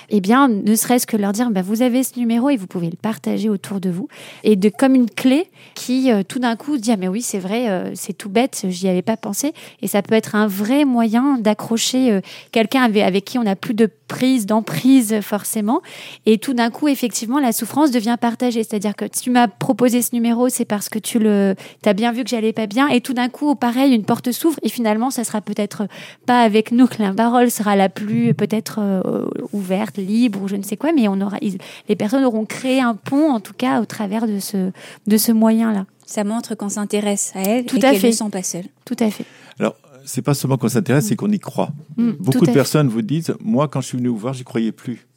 [0.09, 2.89] Eh bien, ne serait-ce que leur dire, ben, vous avez ce numéro et vous pouvez
[2.89, 4.07] le partager autour de vous.
[4.43, 7.39] Et de comme une clé qui, euh, tout d'un coup, dit, ah, mais oui, c'est
[7.39, 9.53] vrai, c'est tout bête, j'y avais pas pensé.
[9.81, 13.73] Et ça peut être un vrai moyen d'accrocher quelqu'un avec, avec qui on n'a plus
[13.73, 15.81] de prise, d'emprise forcément.
[16.25, 20.47] Et tout d'un coup, effectivement, la souffrance devient C'est-à-dire que tu m'as proposé ce numéro,
[20.49, 21.55] c'est parce que tu le,
[21.85, 22.87] as bien vu que j'allais pas bien.
[22.87, 24.57] Et tout d'un coup, pareil, une porte s'ouvre.
[24.63, 25.87] Et finalement, ça sera peut-être
[26.25, 30.55] pas avec nous que la parole sera la plus peut-être euh, ouverte, libre ou je
[30.55, 30.91] ne sais quoi.
[30.93, 31.57] Mais on aura, ils-
[31.89, 34.71] les personnes auront créé un pont, en tout cas, au travers de ce,
[35.07, 35.85] de ce moyen-là.
[36.05, 38.07] Ça montre qu'on s'intéresse à elles Tout et à qu'elles fait.
[38.09, 38.65] ne sont pas seules.
[38.85, 39.25] Tout à fait.
[39.59, 41.69] Alors, c'est pas seulement qu'on s'intéresse, c'est qu'on y croit.
[41.97, 44.71] Mm, Beaucoup de personnes vous disent, moi, quand je suis venu vous voir, j'y croyais
[44.71, 45.07] plus.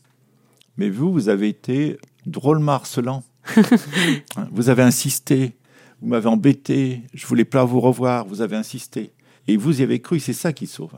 [0.77, 3.22] Mais vous, vous avez été drôlement harcelant.
[3.56, 5.56] Hein, vous avez insisté,
[6.00, 9.12] vous m'avez embêté, je voulais pas vous revoir, vous avez insisté.
[9.48, 10.90] Et vous y avez cru, c'est ça qui sauve.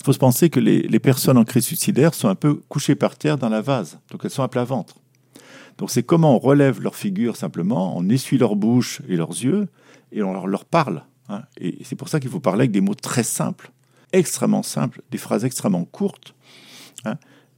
[0.00, 2.96] Il faut se penser que les, les personnes en crise suicidaire sont un peu couchées
[2.96, 4.96] par terre dans la vase, donc elles sont à plat ventre.
[5.78, 9.68] Donc c'est comment on relève leur figure simplement, on essuie leur bouche et leurs yeux,
[10.12, 11.04] et on leur, leur parle.
[11.28, 11.42] hein.
[11.58, 13.70] Et c'est pour ça qu'il faut parler avec des mots très simples,
[14.12, 16.34] extrêmement simples, des phrases extrêmement courtes,
[17.04, 17.14] hein,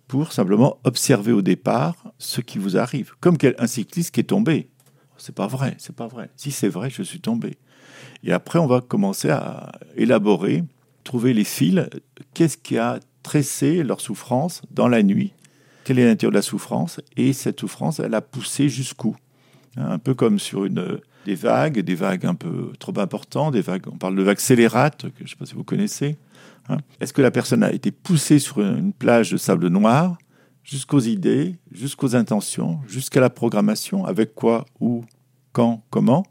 [0.08, 3.12] pour simplement observer au départ ce qui vous arrive.
[3.20, 4.68] Comme un cycliste qui est tombé.
[5.18, 6.30] C'est pas vrai, c'est pas vrai.
[6.36, 7.56] Si c'est vrai, je suis tombé.
[8.22, 10.64] Et après, on va commencer à élaborer,
[11.04, 11.88] trouver les fils.
[12.34, 15.32] Qu'est-ce qui a tressé leur souffrance dans la nuit?
[15.84, 17.00] Quelle est la nature de la souffrance?
[17.16, 19.16] Et cette souffrance, elle a poussé jusqu'où?
[19.76, 23.60] Hein, Un peu comme sur une, des vagues, des vagues un peu trop importantes, des
[23.60, 26.16] vagues, on parle de vagues scélérates, que je ne sais pas si vous connaissez.
[26.68, 26.78] Hein.
[27.00, 30.18] Est-ce que la personne a été poussée sur une plage de sable noir
[30.62, 35.04] jusqu'aux idées, jusqu'aux intentions, jusqu'à la programmation, avec quoi, où,
[35.52, 36.24] quand, comment?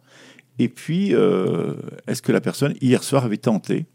[0.60, 1.76] Et puis, euh,
[2.08, 3.86] est-ce que la personne, hier soir, avait tenté?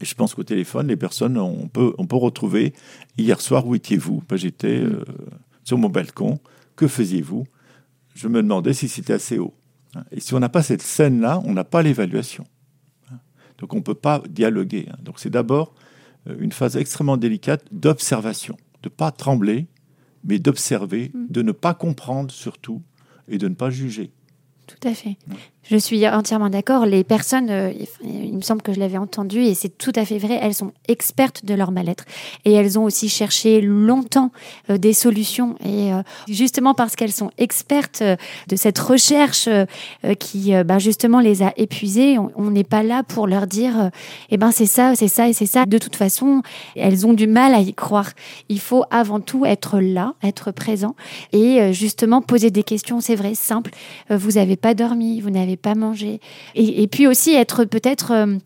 [0.00, 2.72] Je pense qu'au téléphone, les personnes, on peut, retrouver
[3.16, 4.22] hier soir, où étiez-vous?
[4.28, 5.04] Ben, J'étais euh,
[5.64, 6.38] sur mon balcon.
[6.76, 7.44] Que faisiez-vous?
[8.14, 9.54] Je me demandais si c'était assez haut.
[10.12, 12.44] Et si on n'a pas cette scène-là, on n'a pas l'évaluation.
[13.58, 14.86] Donc on ne peut pas dialoguer.
[14.90, 14.96] hein.
[15.02, 15.74] Donc c'est d'abord
[16.28, 19.66] euh, une phase extrêmement délicate d'observation, de ne pas trembler,
[20.24, 22.82] mais d'observer, de ne pas comprendre surtout,
[23.28, 24.10] et de ne pas juger.
[24.66, 25.16] Tout à fait.
[25.70, 26.86] Je suis entièrement d'accord.
[26.86, 30.16] Les personnes, euh, il me semble que je l'avais entendu et c'est tout à fait
[30.16, 32.04] vrai, elles sont expertes de leur mal-être
[32.46, 34.32] et elles ont aussi cherché longtemps
[34.70, 35.56] euh, des solutions.
[35.66, 39.48] Et euh, justement parce qu'elles sont expertes de cette recherche
[40.18, 43.90] qui, ben, justement, les a épuisées, on n'est pas là pour leur dire,
[44.30, 45.66] eh ben c'est ça, c'est ça et c'est ça.
[45.66, 46.42] De toute façon,
[46.76, 48.10] elles ont du mal à y croire.
[48.48, 50.94] Il faut avant tout être là, être présent
[51.32, 53.00] et justement poser des questions.
[53.00, 53.70] C'est vrai, simple.
[54.08, 56.20] Vous n'avez pas dormi, vous n'avez pas manger.
[56.54, 58.12] Et, puis aussi être peut-être...
[58.12, 58.36] Euh,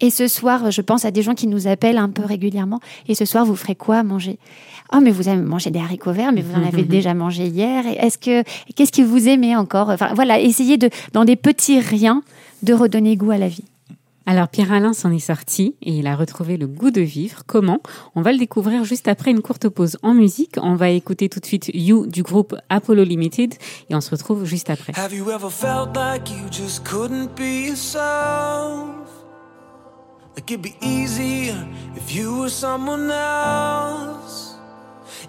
[0.00, 2.80] et ce soir, je pense à des gens qui nous appellent un peu régulièrement.
[3.08, 4.38] Et ce soir, vous ferez quoi à manger?
[4.92, 7.84] Oh, mais vous avez mangé des haricots verts, mais vous en avez déjà mangé hier.
[7.86, 8.42] Est-ce que
[8.74, 9.88] qu'est-ce que vous aimez encore?
[9.88, 12.22] Enfin, voilà, essayez de, dans des petits riens,
[12.62, 13.64] de redonner goût à la vie.
[14.28, 17.42] Alors Pierre-Alain s'en est sorti et il a retrouvé le goût de vivre.
[17.46, 17.78] Comment?
[18.16, 20.56] On va le découvrir juste après une courte pause en musique.
[20.60, 23.54] On va écouter tout de suite You du groupe Apollo Limited
[23.88, 24.92] et on se retrouve juste après.
[24.96, 28.90] Have you ever felt like you just couldn't be yourself?
[30.34, 31.54] Like it'd be easier
[31.96, 34.56] if you were someone else.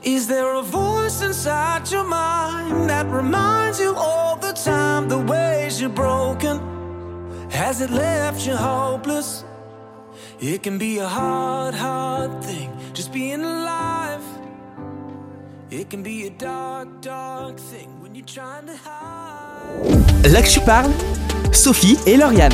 [0.04, 5.80] Is there a voice inside your mind that reminds you all the time the ways
[5.80, 6.77] you're broken?
[7.50, 9.44] Has it left you hopeless?
[10.40, 14.22] It can be a hard, hard thing, just being alive.
[15.72, 20.32] It can be a dark, dark thing when you're trying to hide.
[20.32, 20.92] Là parle,
[21.52, 22.54] Sophie et Lauriane.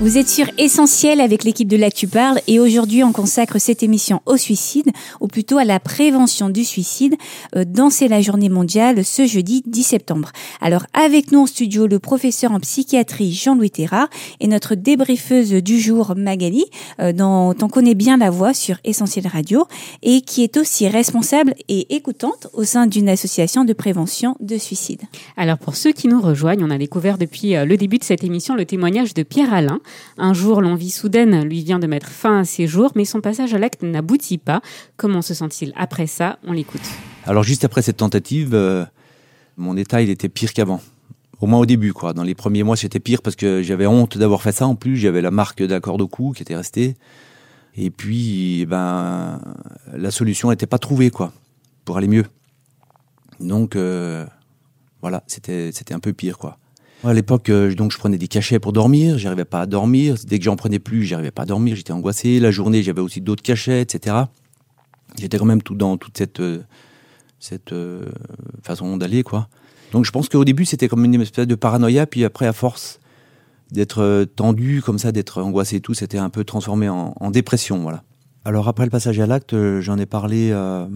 [0.00, 3.82] Vous êtes sur Essentiel avec l'équipe de Là tu parles et aujourd'hui on consacre cette
[3.84, 7.14] émission au suicide ou plutôt à la prévention du suicide
[7.54, 10.32] euh, dans la journée mondiale ce jeudi 10 septembre.
[10.60, 14.08] Alors avec nous en studio le professeur en psychiatrie Jean-Louis Terra
[14.40, 16.64] et notre débriefeuse du jour Magali
[17.00, 19.66] euh, dont on connaît bien la voix sur Essentiel Radio
[20.02, 25.02] et qui est aussi responsable et écoutante au sein d'une association de prévention de suicide.
[25.36, 28.24] Alors pour ceux qui nous rejoignent, on a découvert depuis euh, le début de cette
[28.24, 29.80] émission le témoignage de Pierre Alain
[30.18, 33.54] un jour, l'envie soudaine lui vient de mettre fin à ses jours, mais son passage
[33.54, 34.60] à l'acte n'aboutit pas.
[34.96, 36.38] Comment se sent-il après ça?
[36.44, 36.82] On l'écoute.
[37.24, 38.84] Alors juste après cette tentative, euh,
[39.56, 40.80] mon état il était pire qu'avant.
[41.40, 42.12] Au moins au début, quoi.
[42.12, 44.66] Dans les premiers mois, c'était pire parce que j'avais honte d'avoir fait ça.
[44.66, 46.94] En plus, j'avais la marque d'un corde au cou qui était restée.
[47.74, 49.40] Et puis, eh ben,
[49.92, 51.32] la solution n'était pas trouvée, quoi,
[51.84, 52.26] pour aller mieux.
[53.40, 54.24] Donc, euh,
[55.00, 56.58] voilà, c'était, c'était un peu pire, quoi.
[57.04, 60.14] À l'époque, euh, donc je prenais des cachets pour dormir, j'arrivais pas à dormir.
[60.24, 62.38] Dès que j'en prenais plus, j'arrivais pas à dormir, j'étais angoissé.
[62.38, 64.16] La journée, j'avais aussi d'autres cachets, etc.
[65.18, 66.62] J'étais quand même tout dans toute cette euh,
[67.40, 68.08] cette euh,
[68.62, 69.48] façon d'aller, quoi.
[69.90, 73.00] Donc je pense qu'au début, c'était comme une espèce de paranoïa, puis après, à force
[73.72, 78.04] d'être tendu comme ça, d'être angoissé et tout, c'était un peu transformé en, dépression, voilà.
[78.44, 80.88] Alors après le passage à l'acte, j'en ai parlé à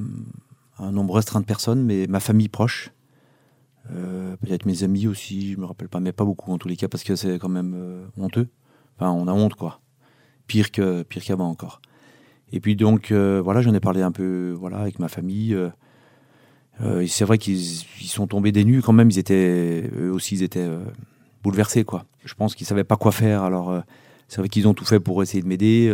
[0.78, 2.90] un nombre restreint de personnes, mais ma famille proche.
[3.94, 6.76] Euh, peut-être mes amis aussi, je me rappelle pas, mais pas beaucoup en tous les
[6.76, 8.48] cas parce que c'est quand même euh, honteux.
[8.96, 9.80] Enfin, on a honte quoi.
[10.46, 11.80] Pire que pire qu'avant encore.
[12.52, 15.56] Et puis donc euh, voilà, j'en ai parlé un peu voilà avec ma famille.
[17.06, 19.10] c'est vrai qu'ils sont tombés des nues quand même.
[19.10, 20.68] Ils étaient eux aussi ils étaient
[21.42, 22.04] bouleversés quoi.
[22.24, 23.42] Je pense qu'ils savaient pas quoi faire.
[23.42, 23.82] Alors
[24.28, 25.92] c'est vrai qu'ils ont tout fait pour essayer de m'aider.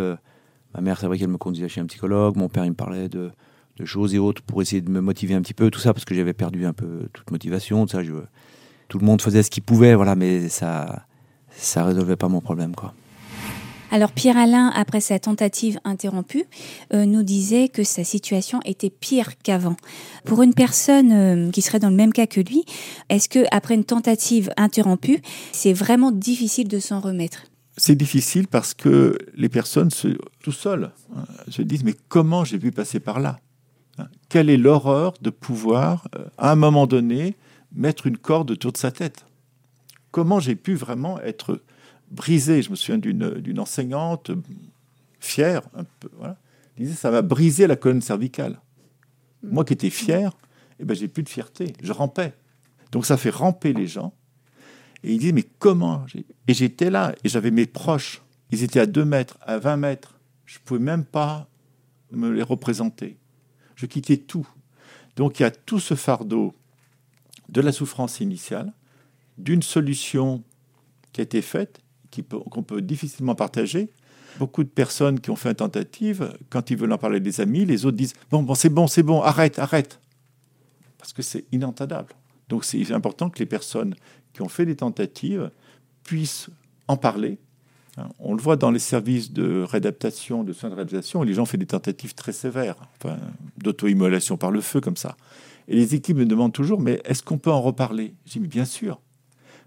[0.75, 2.37] ma mère c'est vrai qu'elle me conduisait chez un psychologue.
[2.37, 3.31] Mon père il me parlait de
[3.79, 6.05] de choses et autres pour essayer de me motiver un petit peu, tout ça, parce
[6.05, 7.87] que j'avais perdu un peu toute motivation.
[7.87, 8.13] Ça, je,
[8.89, 11.07] tout le monde faisait ce qu'il pouvait, voilà, mais ça
[11.55, 12.95] ça résolvait pas mon problème, quoi.
[13.91, 16.45] Alors Pierre Alain, après sa tentative interrompue,
[16.95, 19.77] euh, nous disait que sa situation était pire qu'avant.
[20.25, 22.65] Pour une personne euh, qui serait dans le même cas que lui,
[23.11, 25.21] est-ce que après une tentative interrompue,
[25.53, 27.45] c'est vraiment difficile de s'en remettre?
[27.77, 30.09] C'est difficile parce que les personnes, se,
[30.43, 33.41] tout seules, hein, se disent mais comment j'ai pu passer par là?
[34.29, 37.37] Quelle est l'horreur de pouvoir, euh, à un moment donné,
[37.75, 39.27] mettre une corde autour de sa tête?
[40.11, 41.63] Comment j'ai pu vraiment être
[42.11, 42.63] brisé?
[42.63, 44.31] Je me souviens d'une enseignante
[45.21, 46.37] fière, un peu, voilà,
[46.77, 48.61] disait ça m'a brisé la colonne cervicale.
[49.43, 50.33] Moi qui étais fier,
[50.81, 52.35] eh ben, j'ai plus de fierté, je rampais.
[52.91, 54.13] Donc ça fait ramper les gens.
[55.03, 56.05] Et il dit mais comment
[56.49, 58.23] Et j'étais là, et j'avais mes proches.
[58.51, 60.19] Ils étaient à 2 mètres, à 20 mètres.
[60.47, 61.49] Je ne pouvais même pas
[62.11, 63.17] me les représenter.
[63.83, 64.47] Je quittais tout.
[65.17, 66.55] Donc il y a tout ce fardeau
[67.49, 68.73] de la souffrance initiale,
[69.39, 70.45] d'une solution
[71.13, 71.81] qui a été faite,
[72.49, 73.91] qu'on peut, difficilement partager.
[74.39, 77.65] Beaucoup de personnes qui ont fait une tentative, quand ils veulent en parler des amis,
[77.65, 79.99] les autres disent Bon, bon c'est bon, c'est bon, arrête, arrête.
[80.97, 82.15] Parce que c'est inentendable.
[82.49, 83.97] Donc c'est important que les personnes
[84.33, 85.51] qui ont fait des tentatives
[86.05, 86.51] puissent
[86.87, 87.39] en parler,
[88.19, 91.59] on le voit dans les services de réadaptation, de soins de réadaptation, les gens font
[91.59, 92.77] des tentatives très sévères,
[93.59, 95.17] d'auto-immolation par le feu, comme ça.
[95.69, 98.15] Et les équipes me demandent toujours, mais est-ce qu'on peut en reparler?
[98.27, 99.01] Je dis, mais bien sûr,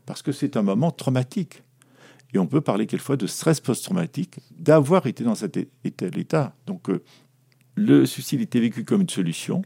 [0.05, 1.63] parce que c'est un moment traumatique.
[2.33, 6.53] Et on peut parler quelquefois de stress post-traumatique, d'avoir été dans cet état.
[6.65, 7.01] Donc, euh,
[7.75, 9.61] le suicide était vécu comme une solution.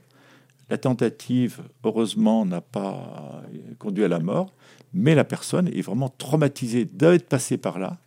[0.70, 3.42] La tentative, heureusement, n'a pas
[3.80, 4.54] conduit à la mort,
[4.94, 7.98] mais la personne est vraiment traumatisée d'être passée par là,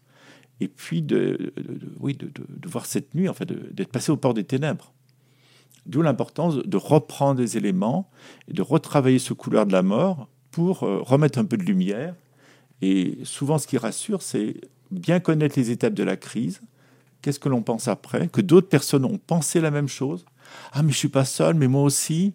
[0.62, 1.52] et puis de,
[1.98, 2.30] oui, de,
[2.68, 4.92] voir cette nuit, en fait, d'être passé au port des ténèbres.
[5.86, 8.08] D'où l'importance de reprendre des éléments
[8.46, 12.14] et de retravailler ce couloir de la mort pour euh, remettre un peu de lumière.
[12.80, 14.60] Et souvent, ce qui rassure, c'est
[14.92, 16.60] bien connaître les étapes de la crise.
[17.22, 18.28] Qu'est-ce que l'on pense après?
[18.28, 20.24] Que d'autres personnes ont pensé la même chose?
[20.72, 22.34] Ah, mais je suis pas seul, mais moi aussi.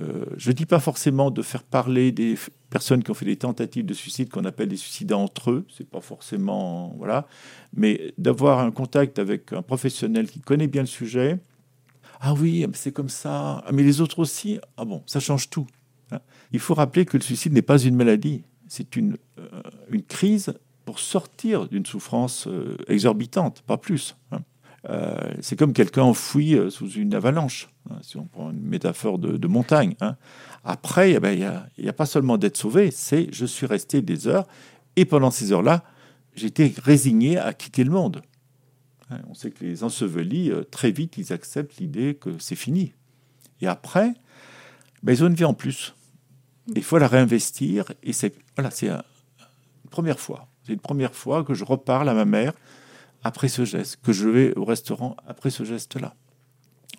[0.00, 2.36] Euh, je ne dis pas forcément de faire parler des
[2.70, 5.88] personnes qui ont fait des tentatives de suicide qu'on appelle des suicides entre eux, c'est
[5.88, 7.26] pas forcément voilà,
[7.74, 11.38] mais d'avoir un contact avec un professionnel qui connaît bien le sujet.
[12.20, 13.62] Ah oui, c'est comme ça.
[13.66, 14.58] Ah, mais les autres aussi.
[14.76, 15.66] Ah bon, ça change tout.
[16.12, 16.20] Hein.
[16.52, 20.54] Il faut rappeler que le suicide n'est pas une maladie, c'est une, euh, une crise
[20.84, 24.16] pour sortir d'une souffrance euh, exorbitante, pas plus.
[24.32, 24.40] Hein.
[24.88, 29.18] Euh, c'est comme quelqu'un enfoui euh, sous une avalanche, hein, si on prend une métaphore
[29.18, 29.94] de, montagne.
[30.00, 30.16] Hein.
[30.64, 31.32] Après, eh ben,
[31.76, 34.46] il n'y a, pas seulement d'être sauvé, c'est je suis resté des heures,
[34.96, 35.84] et pendant ces heures-là,
[36.34, 38.22] j'étais résigné à quitter le monde.
[39.10, 42.94] Hein, on sait que les ensevelis, euh, très vite, ils acceptent l'idée que c'est fini.
[43.60, 44.14] Et après,
[45.02, 45.94] ben, ils ont une vie en plus.
[46.74, 48.12] Il faut la réinvestir, et
[48.56, 50.48] voilà, une première fois.
[50.64, 52.54] C'est une première fois que je reparle à ma mère
[53.22, 56.14] après ce geste, que je vais au restaurant après ce geste-là.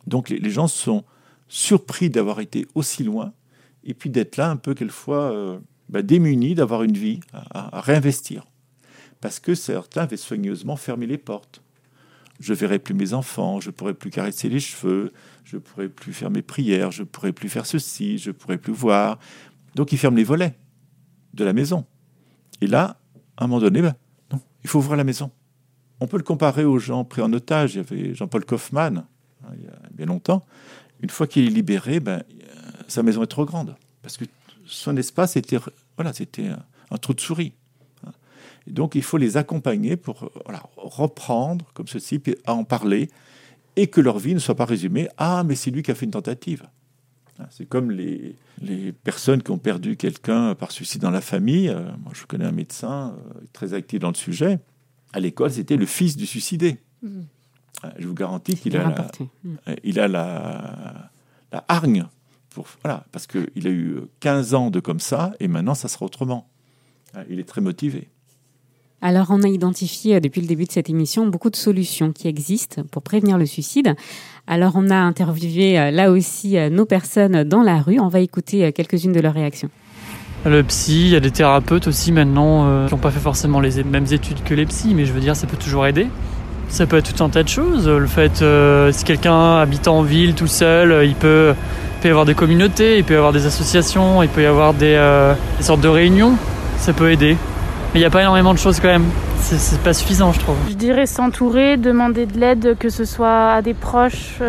[0.08, 1.04] Donc les, gens sont
[1.48, 3.34] surpris d'avoir été aussi loin
[3.84, 8.46] et puis d'être là un peu quelquefois euh, bah, démunis d'avoir une vie à, réinvestir.
[9.20, 11.62] Parce que certains avaient soigneusement fermé les portes.
[12.40, 16.32] Je verrai plus mes enfants, je pourrai plus caresser les cheveux, je pourrai plus faire
[16.32, 19.20] mes prières, je pourrai plus faire ceci, je pourrai plus voir.
[19.76, 20.56] Donc ils ferment les volets
[21.36, 21.86] de la maison.
[22.62, 23.00] Et là,
[23.38, 23.94] à un moment donné, ben,
[24.32, 25.32] non, il faut ouvrir la maison.
[26.02, 27.76] On peut le comparer aux gens pris en otage.
[27.76, 29.06] Il y avait Jean-Paul Kaufmann,
[29.44, 30.44] hein, il y a bien longtemps.
[31.00, 32.24] Une fois qu'il est libéré, ben,
[32.88, 33.76] sa maison est trop grande.
[34.02, 34.26] Parce que
[34.66, 35.60] son espace était,
[36.14, 36.48] c'était
[36.90, 37.54] un, trou de souris.
[38.06, 38.12] Hein.
[38.66, 43.08] Donc, il faut les accompagner pour voilà, reprendre comme ceci, puis à en parler,
[43.76, 46.06] et que leur vie ne soit pas résumée Ah, mais c'est lui qui a fait
[46.06, 46.64] une tentative.
[47.40, 51.70] Hein, c'est comme les, les, personnes qui ont perdu quelqu'un par suicide dans la famille.
[51.70, 54.60] Euh, moi, je connais un médecin euh, très actif dans le sujet
[55.14, 56.78] à l'école, c'était le fils du suicidé.
[57.02, 57.26] Mhm.
[57.84, 59.58] Euh, je vous garantis qu'il a, la, mhm.
[59.68, 61.10] euh, il a la,
[61.52, 62.06] la hargne,
[62.50, 66.06] pour, voilà, parce qu'il a eu 15 ans de comme ça, et maintenant, ça sera
[66.06, 66.48] autrement.
[67.16, 68.10] Euh, il est très motivé.
[69.04, 72.84] Alors, on a identifié depuis le début de cette émission beaucoup de solutions qui existent
[72.84, 73.96] pour prévenir le suicide.
[74.46, 78.00] Alors, on a interviewé là aussi nos personnes dans la rue.
[78.00, 79.72] On va écouter quelques-unes de leurs réactions.
[80.44, 83.60] Le psy, il y a des thérapeutes aussi maintenant euh, qui n'ont pas fait forcément
[83.60, 86.08] les mêmes études que les psys, mais je veux dire, ça peut toujours aider.
[86.68, 87.88] Ça peut être tout un tas de choses.
[87.88, 91.54] Le fait, euh, si quelqu'un habite en ville tout seul, euh, il peut,
[92.02, 94.74] peut y avoir des communautés, il peut y avoir des associations, il peut y avoir
[94.74, 95.00] des,
[95.58, 96.34] des sortes de réunions.
[96.78, 97.38] Ça peut aider.
[97.94, 99.06] Mais il n'y a pas énormément de choses quand même.
[99.40, 100.56] C'est pas suffisant, je trouve.
[100.70, 104.40] Je dirais s'entourer, demander de l'aide, que ce soit à des proches,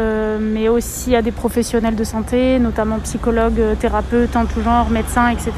[0.41, 5.53] mais aussi à des professionnels de santé, notamment psychologues, thérapeutes en tout genre, médecins, etc.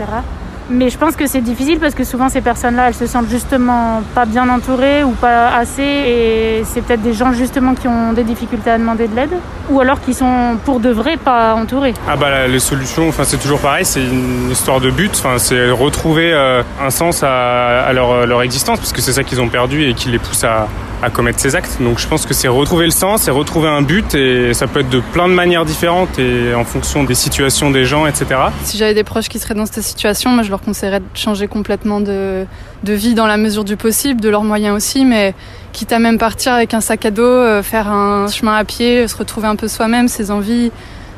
[0.70, 4.02] Mais je pense que c'est difficile parce que souvent ces personnes-là, elles se sentent justement
[4.14, 5.82] pas bien entourées ou pas assez.
[5.82, 9.34] Et c'est peut-être des gens justement qui ont des difficultés à demander de l'aide.
[9.70, 11.94] Ou alors qui sont pour de vrai pas entourés.
[12.08, 15.10] Ah bah les solutions, enfin c'est toujours pareil, c'est une histoire de but.
[15.14, 19.40] Enfin c'est retrouver euh, un sens à, leur, leur existence parce que c'est ça qu'ils
[19.40, 20.66] ont perdu et qui les pousse à,
[21.04, 21.76] à commettre ces actes.
[21.80, 24.80] Donc je pense que c'est retrouver le sens, c'est retrouver un but et ça peut
[24.80, 28.26] être de plein de manières différentes et en fonction des situations des gens, etc.
[28.64, 31.46] Si j'avais des proches qui seraient dans cette situation, moi je leur conseillerais de changer
[31.46, 32.46] complètement de,
[32.82, 35.34] de vie dans la mesure du possible, de leurs moyens aussi, mais
[35.72, 39.06] quitte à même partir avec un sac à dos, euh, faire un chemin à pied,
[39.06, 40.70] se retrouver un peu soi-même, ses envies,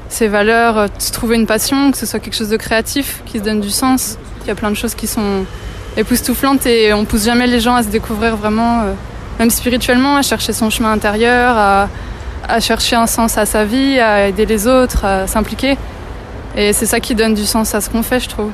[0.08, 3.38] ses valeurs, euh, se trouver une passion, que ce soit quelque chose de créatif, qui
[3.38, 4.18] se donne du sens.
[4.42, 5.44] Il y a plein de choses qui sont
[5.96, 8.92] époustouflantes et on pousse jamais les gens à se découvrir vraiment euh,
[9.38, 11.88] même spirituellement, à chercher son chemin intérieur, à,
[12.48, 15.76] à, chercher un sens à sa vie, à aider les autres, à s'impliquer.
[16.56, 18.50] Et c'est ça qui donne du sens à ce qu'on fait, je trouve.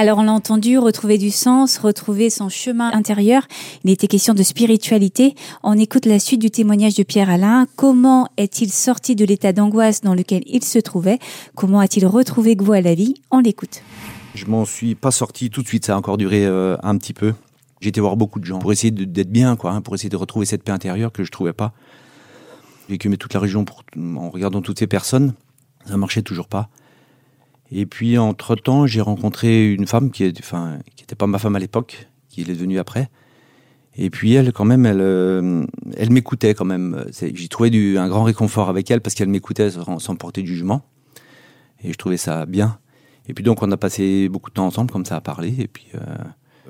[0.00, 3.42] Alors on l'a entendu, retrouver du sens, retrouver son chemin intérieur.
[3.84, 5.34] Il était question de spiritualité.
[5.62, 7.66] On écoute la suite du témoignage de Pierre Alain.
[7.76, 11.18] Comment est-il sorti de l'état d'angoisse dans lequel il se trouvait?
[11.54, 13.12] Comment a-t-il retrouvé goût à la vie?
[13.30, 13.82] On l'écoute.
[14.34, 17.12] Je m'en suis pas sorti tout de suite, ça a encore duré euh, un petit
[17.12, 17.34] peu.
[17.80, 20.16] J'ai été voir beaucoup de gens pour essayer d'être bien, quoi, hein, pour essayer de
[20.16, 21.72] retrouver cette paix intérieure que je trouvais pas.
[22.88, 25.34] J'ai écumé toute la région pour, en regardant toutes ces personnes.
[25.86, 26.68] Ça marchait toujours pas.
[27.72, 31.56] Et puis, entre-temps, j'ai rencontré une femme qui n'était enfin, qui était pas ma femme
[31.56, 33.08] à l'époque, qui est devenue après.
[33.96, 35.64] Et puis, elle, quand même, elle, euh,
[35.96, 37.04] elle m'écoutait quand même.
[37.12, 40.82] J'ai trouvé du, un grand réconfort avec elle parce qu'elle m'écoutait sans, porter de jugement.
[41.82, 42.78] Et je trouvais ça bien.
[43.28, 45.54] Et puis, donc, on a passé beaucoup de temps ensemble, comme ça, à parler.
[45.58, 45.98] Et puis, euh,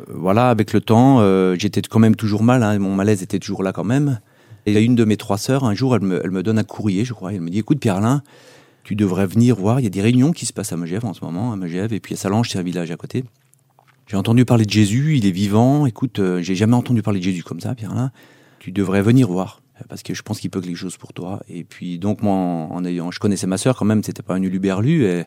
[0.08, 2.62] voilà, avec le temps, euh, j'étais quand même toujours mal.
[2.62, 4.20] hein, mon malaise était toujours là quand même.
[4.66, 7.04] Et une de mes trois sœurs, un jour, elle me, elle me donne un courrier,
[7.04, 7.32] je crois.
[7.32, 8.22] Elle me dit Écoute, Pierre-Alain,
[8.84, 9.80] tu devrais venir voir.
[9.80, 11.92] Il y a des réunions qui se passent à Megève en ce moment, à Megève.
[11.92, 13.24] Et puis à Salange, c'est un village à côté.
[14.06, 15.86] J'ai entendu parler de Jésus, il est vivant.
[15.86, 18.10] Écoute, euh, j'ai jamais entendu parler de Jésus comme ça, Pierre-Alain.
[18.58, 19.62] Tu devrais venir voir.
[19.80, 21.40] euh, Parce que je pense qu'il peut quelque chose pour toi.
[21.48, 24.42] Et puis, donc, moi, en, ayant, je connaissais ma sœur quand même, c'était pas un
[24.42, 25.04] uluberlu.
[25.04, 25.26] Elle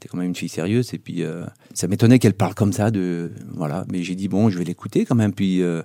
[0.00, 0.94] était quand même une fille sérieuse.
[0.94, 3.84] Et puis, euh, ça m'étonnait qu'elle parle comme ça de, voilà.
[3.92, 5.32] Mais j'ai dit, bon, je vais l'écouter quand même.
[5.32, 5.82] Puis, euh,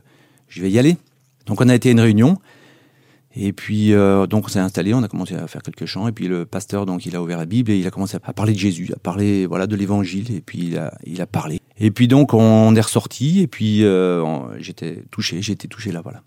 [0.47, 0.97] je vais y aller.
[1.45, 2.37] Donc, on a été à une réunion.
[3.35, 6.07] Et puis, euh, donc, on s'est installé, on a commencé à faire quelques chants.
[6.07, 8.33] Et puis, le pasteur, donc, il a ouvert la Bible et il a commencé à
[8.33, 10.33] parler de Jésus, à parler, voilà, de l'évangile.
[10.33, 11.59] Et puis, il a, il a parlé.
[11.77, 13.41] Et puis, donc, on est ressorti.
[13.41, 13.83] Et puis,
[14.59, 16.21] j'étais touché, été touché là, voilà.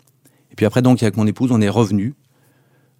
[0.51, 2.13] Et puis après, donc, avec mon épouse, on est revenu.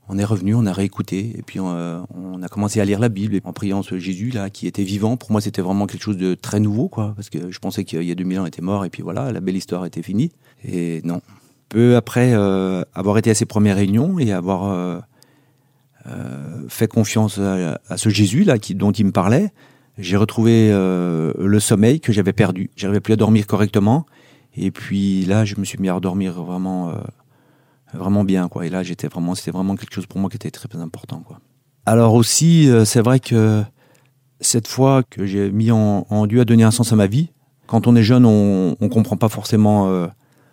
[0.09, 1.33] On est revenu, on a réécouté.
[1.37, 4.49] Et puis, euh, on a commencé à lire la Bible en priant ce Jésus, là,
[4.49, 5.17] qui était vivant.
[5.17, 7.13] Pour moi, c'était vraiment quelque chose de très nouveau, quoi.
[7.15, 8.85] Parce que je pensais qu'il y a 2000 ans, il était mort.
[8.85, 10.31] Et puis voilà, la belle histoire était finie.
[10.65, 11.21] Et non,
[11.69, 14.99] peu après euh, avoir été à ces premières réunions et avoir euh,
[16.07, 19.53] euh, fait confiance à, ce Jésus là qui, dont il me parlait,
[19.97, 22.71] j'ai retrouvé euh, le sommeil que j'avais perdu.
[22.75, 24.05] J'arrivais plus à dormir correctement
[24.57, 26.93] et puis là je me suis mis à dormir vraiment
[27.93, 28.65] vraiment bien quoi.
[28.65, 31.39] Et là j'étais vraiment c'était vraiment quelque chose pour moi qui était très, important quoi.
[31.85, 33.63] Alors aussi euh, c'est vrai que
[34.41, 37.29] cette fois que j'ai mis en, en Dieu à donner un sens à ma vie.
[37.67, 40.07] Quand on est jeune, on on comprend pas forcément euh,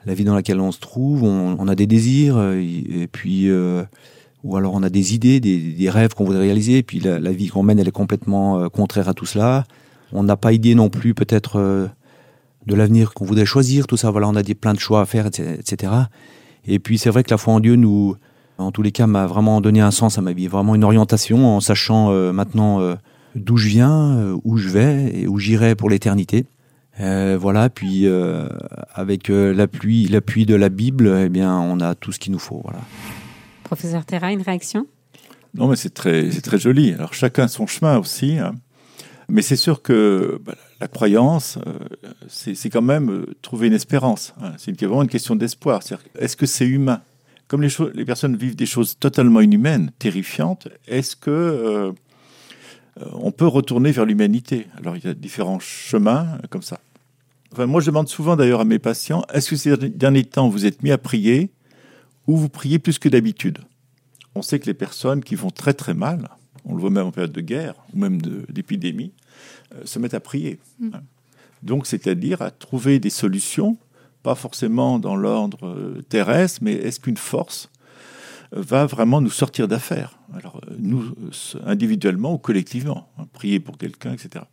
[0.05, 3.49] la vie dans laquelle on se trouve, on, a des désirs, euh, et puis
[4.45, 7.33] ou alors on a des idées, des, des rêves qu'on voudrait réaliser, et puis la,
[7.33, 9.65] vie qu'on mène, elle est complètement contraire à tout cela.
[10.13, 11.89] On n'a pas idée non plus peut-être
[12.67, 14.11] de l'avenir qu'on voudrait choisir, tout ça.
[14.11, 15.93] Voilà, on a des plein de choix à faire, etc.
[16.67, 18.17] Et puis c'est vrai que la foi en Dieu nous,
[18.59, 21.57] en tous les cas, m'a vraiment donné un sens à ma vie, vraiment une orientation
[21.57, 22.95] en sachant euh, maintenant euh,
[23.35, 26.47] d'où je viens, euh, où je vais et où j'irai pour l'éternité.
[26.99, 28.49] Euh, voilà, puis euh,
[28.95, 32.39] avec euh, l'appui, l'appui de la Bible, eh bien, on a tout ce qu'il nous
[32.39, 32.63] faut.
[32.65, 32.81] Voilà.
[33.65, 34.87] Professeur Terra, une réaction?
[35.55, 36.95] Non, mais c'est très, c'est très joli.
[36.95, 38.39] Alors, chacun son chemin aussi.
[38.39, 38.55] hein.
[39.29, 41.79] Mais c'est sûr que bah, la croyance, euh,
[42.29, 44.35] c'est quand même euh, trouver une espérance.
[44.41, 44.53] hein.
[44.57, 45.81] C'est vraiment une question d'espoir.
[46.19, 47.03] Est-ce que c'est humain?
[47.49, 51.93] Comme les, les personnes vivent des choses totalement inhumaines, terrifiantes, est-ce que euh,
[53.13, 54.67] on peut retourner vers l'humanité?
[54.79, 56.81] Alors, il y a différents chemins comme ça.
[57.53, 60.67] Enfin, moi, je demande souvent d'ailleurs à mes patients, est-ce que ces derniers temps, vous
[60.67, 61.51] êtes mis à prier
[62.27, 63.59] ou vous priez plus que d'habitude?
[64.35, 66.29] On sait que les personnes qui vont très très mal,
[66.65, 69.13] on le voit même en période de guerre ou même d'épidémie,
[69.75, 70.59] euh, se mettent à prier.
[70.83, 71.01] hein.
[71.63, 73.77] Donc, c'est-à-dire à trouver des solutions,
[74.23, 77.71] pas forcément dans l'ordre euh, terrestre, mais est-ce qu'une force
[78.55, 80.19] euh, va vraiment nous sortir d'affaires?
[80.35, 81.15] Alors, nous,
[81.65, 84.45] individuellement ou collectivement, hein, prier pour quelqu'un, etc.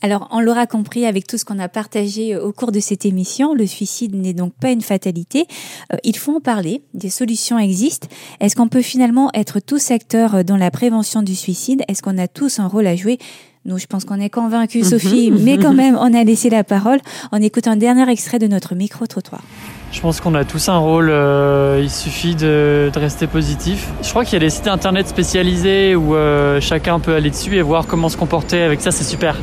[0.00, 3.04] Alors, on l'aura compris avec tout ce qu'on a partagé euh, au cours de cette
[3.04, 5.46] émission, le suicide n'est donc pas une fatalité.
[5.92, 8.08] Euh, il faut en parler, des solutions existent.
[8.40, 11.82] Est-ce qu'on peut finalement être tous acteurs euh, dans la prévention du suicide?
[11.88, 13.18] Est-ce qu'on a tous un rôle à jouer?
[13.64, 17.00] Nous, je pense qu'on est convaincus, Sophie, mais quand même, on a laissé la parole
[17.32, 19.42] en écoutant un dernier extrait de notre micro-trottoir.
[19.90, 23.90] Je pense qu'on a tous un rôle, euh, il suffit de, rester positif.
[24.02, 27.56] Je crois qu'il y a des sites internet spécialisés où euh, chacun peut aller dessus
[27.56, 29.36] et voir comment se comporter avec ça, c'est super.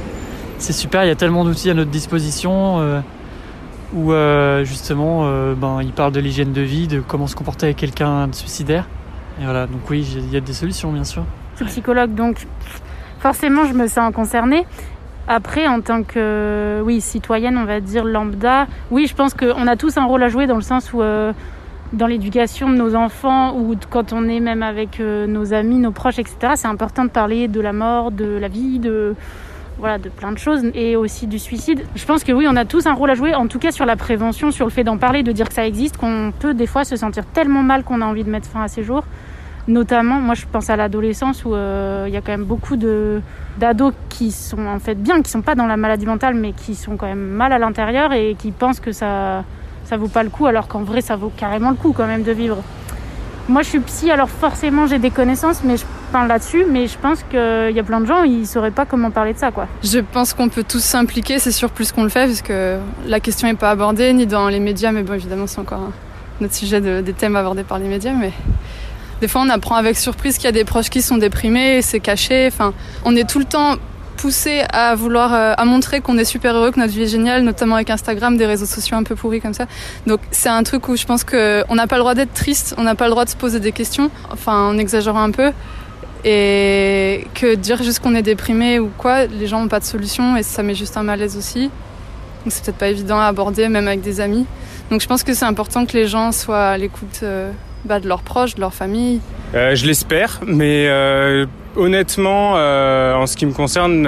[0.59, 3.01] C'est super, il y a tellement d'outils à notre disposition euh,
[3.93, 4.11] où
[4.65, 8.35] justement ben, ils parlent de l'hygiène de vie, de comment se comporter avec quelqu'un de
[8.35, 8.87] suicidaire.
[9.41, 11.23] Et voilà, donc oui, il y a des solutions bien sûr.
[11.53, 12.45] Je suis psychologue, donc
[13.19, 14.65] forcément, je me sens concernée.
[15.27, 19.75] Après, en tant que oui, citoyenne, on va dire lambda, oui, je pense qu'on a
[19.75, 21.33] tous un rôle à jouer dans le sens où, euh,
[21.93, 25.91] dans l'éducation de nos enfants ou quand on est même avec euh, nos amis, nos
[25.91, 29.15] proches, etc., c'est important de parler de la mort, de la vie, de,
[29.79, 31.83] voilà, de plein de choses et aussi du suicide.
[31.95, 33.87] Je pense que oui, on a tous un rôle à jouer, en tout cas sur
[33.87, 36.67] la prévention, sur le fait d'en parler, de dire que ça existe, qu'on peut des
[36.67, 39.05] fois se sentir tellement mal qu'on a envie de mettre fin à ses jours.
[39.67, 43.21] Notamment, moi je pense à l'adolescence où euh, il y a quand même beaucoup de
[43.57, 46.75] d'ados qui sont en fait bien, qui sont pas dans la maladie mentale, mais qui
[46.75, 49.43] sont quand même mal à l'intérieur et qui pensent que ça
[49.85, 52.21] ça vaut pas le coup, alors qu'en vrai ça vaut carrément le coup quand même
[52.23, 52.57] de vivre.
[53.49, 56.97] Moi je suis psy, alors forcément j'ai des connaissances, mais je parle là-dessus, mais je
[56.99, 59.67] pense qu'il y a plein de gens ils sauraient pas comment parler de ça quoi.
[59.83, 63.19] Je pense qu'on peut tous s'impliquer, c'est sûr, plus qu'on le fait, parce que la
[63.19, 65.79] question n'est pas abordée, ni dans les médias, mais bon, évidemment, c'est encore
[66.41, 68.13] un autre sujet de- des thèmes abordés par les médias.
[68.13, 68.31] Mais
[69.21, 71.99] Des fois, on apprend avec surprise qu'il y a des proches qui sont déprimés, c'est
[71.99, 72.47] caché.
[72.47, 72.73] Enfin,
[73.05, 73.77] on est tout le temps
[74.15, 77.43] poussé à vouloir, euh, à montrer qu'on est super heureux, que notre vie est géniale,
[77.43, 79.65] notamment avec Instagram, des réseaux sociaux un peu pourris comme ça.
[80.07, 82.83] Donc c'est un truc où je pense qu'on n'a pas le droit d'être triste, on
[82.83, 85.51] n'a pas le droit de se poser des questions, enfin en exagérant un peu.
[86.23, 90.35] Et que dire juste qu'on est déprimé ou quoi, les gens n'ont pas de solution
[90.35, 91.63] et ça met juste un malaise aussi.
[91.65, 94.45] Donc c'est peut-être pas évident à aborder, même avec des amis.
[94.91, 97.51] Donc je pense que c'est important que les gens soient à l'écoute euh,
[97.85, 99.19] bah, de leurs proches, de leur famille.
[99.55, 104.07] Euh, je l'espère, mais euh, honnêtement, en ce qui me concerne,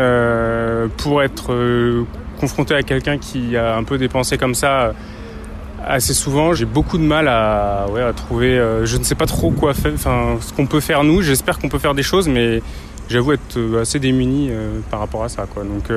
[0.98, 2.06] pour être
[2.40, 4.94] confronté à quelqu'un qui a un peu des pensées comme ça
[5.86, 8.62] assez souvent, j'ai beaucoup de mal à, trouver.
[8.84, 11.22] je ne sais pas trop quoi faire, enfin ce qu'on peut faire nous.
[11.22, 12.62] J'espère qu'on peut faire des choses, mais
[13.10, 14.52] j'avoue être assez démuni
[14.92, 15.48] par rapport à ça.
[15.56, 15.90] Donc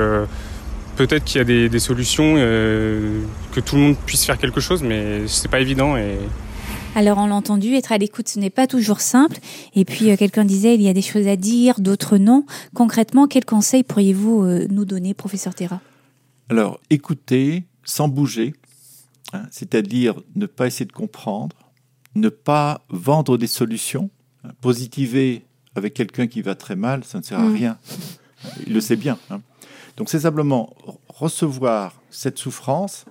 [0.97, 2.37] peut-être qu'il y a des, solutions,
[3.53, 6.18] que tout le monde puisse faire quelque chose, mais c'est pas évident et
[6.94, 9.38] Alors on l'a entendu, être à l'écoute, ce n'est pas toujours simple.
[9.74, 12.44] Et puis euh, quelqu'un disait, il y a des choses à dire, d'autres non.
[12.74, 15.80] Concrètement, quels conseils pourriez-vous euh, nous donner, professeur Terra?
[16.48, 18.55] Alors, écouter sans bouger,
[19.32, 21.57] hein, c'est-à-dire ne pas essayer de comprendre,
[22.14, 24.11] ne pas vendre des solutions,
[24.44, 25.44] hein, positiver
[25.76, 27.55] avec quelqu'un qui va très mal, ça ne sert à Mm.
[27.55, 27.78] rien.
[28.66, 29.18] Il le sait bien.
[29.30, 29.40] hein.
[29.96, 30.74] Donc, c'est simplement
[31.09, 33.05] recevoir cette souffrance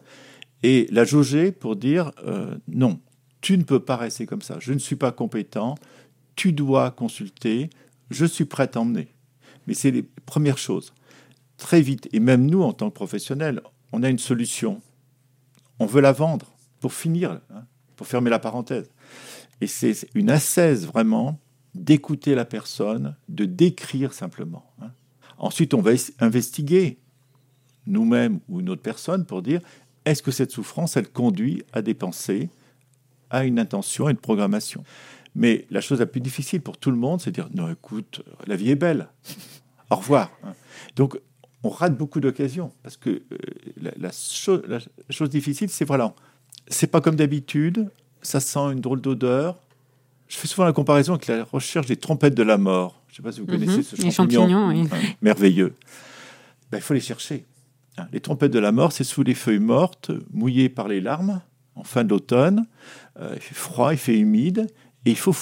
[0.63, 2.99] et la jauger pour dire euh, non,
[3.41, 5.75] tu ne peux pas rester comme ça, je ne suis pas compétent,
[6.35, 7.69] tu dois consulter,
[8.09, 9.07] je suis prêt à t'emmener.
[9.67, 10.93] Mais c'est les premières choses.
[11.57, 14.81] Très vite, et même nous en tant que professionnels, on a une solution.
[15.79, 16.47] On veut la vendre
[16.79, 18.89] pour finir, hein, pour fermer la parenthèse.
[19.61, 21.37] Et c'est une assaise vraiment
[21.75, 24.65] d'écouter la personne, de décrire simplement.
[24.81, 24.91] hein.
[25.37, 26.97] Ensuite, on va es- investiguer
[27.85, 29.61] nous-mêmes ou une autre personne pour dire
[30.09, 32.49] est-ce que cette souffrance, elle conduit à des pensées,
[33.29, 34.83] à une intention, à une programmation?
[35.35, 38.21] Mais la chose la plus difficile pour tout le monde, c'est de dire non, écoute,
[38.47, 39.07] la vie est belle.
[39.91, 40.31] Au revoir.
[40.95, 41.19] Donc,
[41.63, 43.21] on rate beaucoup d'occasions parce que euh,
[43.81, 44.79] la, la cho- la
[45.09, 46.13] chose difficile, c'est voilà,
[46.67, 47.89] c'est pas comme d'habitude,
[48.21, 49.57] ça sent une drôle d'odeur.
[50.27, 53.01] Je fais souvent la comparaison avec la recherche des trompettes de la mort.
[53.07, 53.59] Je ne sais pas si vous Mhm.
[53.65, 54.87] connaissez ce champignon, oui.
[54.91, 55.73] hein, merveilleux.
[56.71, 57.45] Ben, il faut les chercher.
[57.99, 61.41] Hein, Les trompettes de la mort, c'est sous les feuilles mortes, mouillées par les larmes,
[61.75, 62.65] en fin d'automne.
[63.19, 64.67] Euh, il fait froid, il fait humide,
[65.05, 65.35] et il faut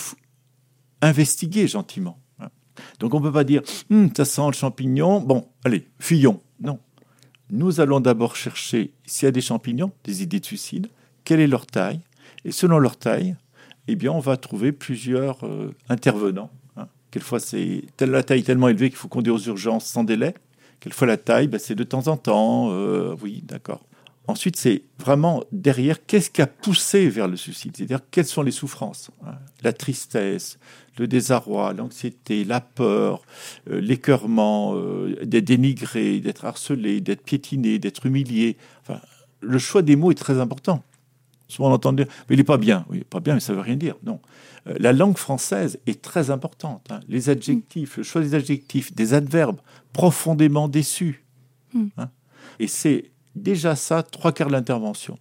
[1.01, 2.19] investiguer gentiment.
[2.39, 2.49] hein.
[2.99, 6.41] Donc on ne peut pas dire Hum, ça sent le champignon, bon, allez, fuyons.
[6.59, 6.79] Non.
[7.49, 10.87] Nous allons d'abord chercher s'il y a des champignons, des idées de suicide,
[11.23, 12.01] quelle est leur taille,
[12.45, 13.35] et selon leur taille,
[13.87, 16.51] eh bien, on va trouver plusieurs euh, intervenants.
[16.75, 16.87] hein.
[17.09, 20.33] Quelquefois, c'est la taille tellement élevée qu'il faut conduire aux urgences sans délai.
[20.79, 22.71] Quelquefois, la taille, ben, c'est de temps en temps.
[22.71, 23.83] euh, oui, d'accord.
[24.27, 27.77] Ensuite, c'est vraiment derrière, qu'est-ce qui a poussé vers le suicide?
[27.77, 29.35] C'est-à-dire, quelles sont les souffrances hein?
[29.63, 30.59] La tristesse,
[30.97, 33.21] le désarroi, l'anxiété, la peur,
[33.69, 38.57] euh, l'écœurement, euh, d'être dénigré, d'être harcelé, d'être piétiné, d'être humilié.
[38.81, 38.99] Enfin,
[39.39, 40.83] le choix des mots est très important.
[41.47, 42.85] Souvent, on entend dire, mais il n'est pas bien.
[42.89, 43.95] Oui, pas bien, mais ça ne veut rien dire.
[44.03, 44.19] Non.
[44.67, 46.85] Euh, la langue française est très importante.
[46.91, 46.99] hein.
[47.07, 49.59] Les adjectifs, le choix des adjectifs, des adverbes,
[49.93, 51.23] profondément déçus.
[51.73, 51.85] Mm.
[51.97, 52.09] hein.
[52.59, 55.17] Et c'est déjà ça, trois quarts de l'intervention.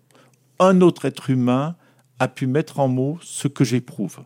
[0.59, 1.77] Un autre être humain
[2.19, 4.21] a pu mettre en mots ce que j'éprouve.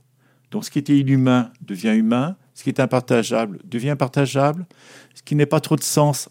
[0.51, 4.66] Donc ce qui était inhumain devient humain, ce qui est impartageable devient partageable,
[5.14, 6.28] ce qui n'est pas trop de sens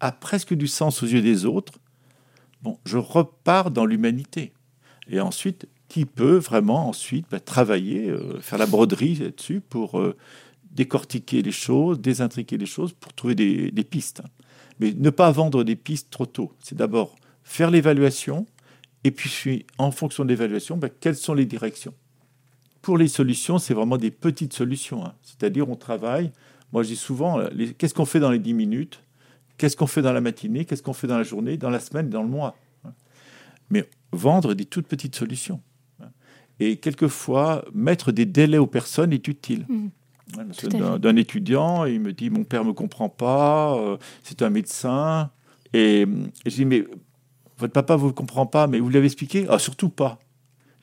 [0.00, 1.74] a presque du sens aux yeux des autres.
[2.62, 4.52] Bon, je repars dans l'humanité.
[5.08, 10.16] Et ensuite, qui peut vraiment ensuite bah, travailler, euh, faire la broderie là-dessus pour euh,
[10.72, 14.22] décortiquer les choses, désintriquer les choses, pour trouver des, pistes.
[14.80, 16.52] Mais ne pas vendre des pistes trop tôt.
[16.60, 18.46] C'est d'abord faire l'évaluation,
[19.04, 21.94] et puis en fonction de l'évaluation, bah, quelles sont les directions.
[22.82, 25.04] Pour les solutions, c'est vraiment des petites solutions.
[25.04, 25.14] hein.
[25.22, 26.32] C'est-à-dire, on travaille.
[26.72, 29.00] Moi, je dis souvent, euh, les- qu'est-ce qu'on fait dans les 10 minutes?
[29.58, 30.64] Qu'est-ce qu'on fait dans la matinée?
[30.64, 32.92] Qu'est-ce qu'on fait dans la journée, dans la semaine, dans le mois hein.
[33.70, 35.60] Mais vendre des toutes petites solutions.
[36.60, 39.66] Et quelquefois, mettre des délais aux personnes est utile.
[40.38, 44.50] À D'un étudiant, il me dit Mon père ne me comprend pas, euh, c'est un
[44.50, 45.30] médecin.
[45.72, 46.06] Et, et
[46.50, 46.86] je dis Mais
[47.58, 49.46] votre papa ne vous comprend pas, mais vous l'avez expliqué?
[49.48, 50.18] Ah, surtout pas.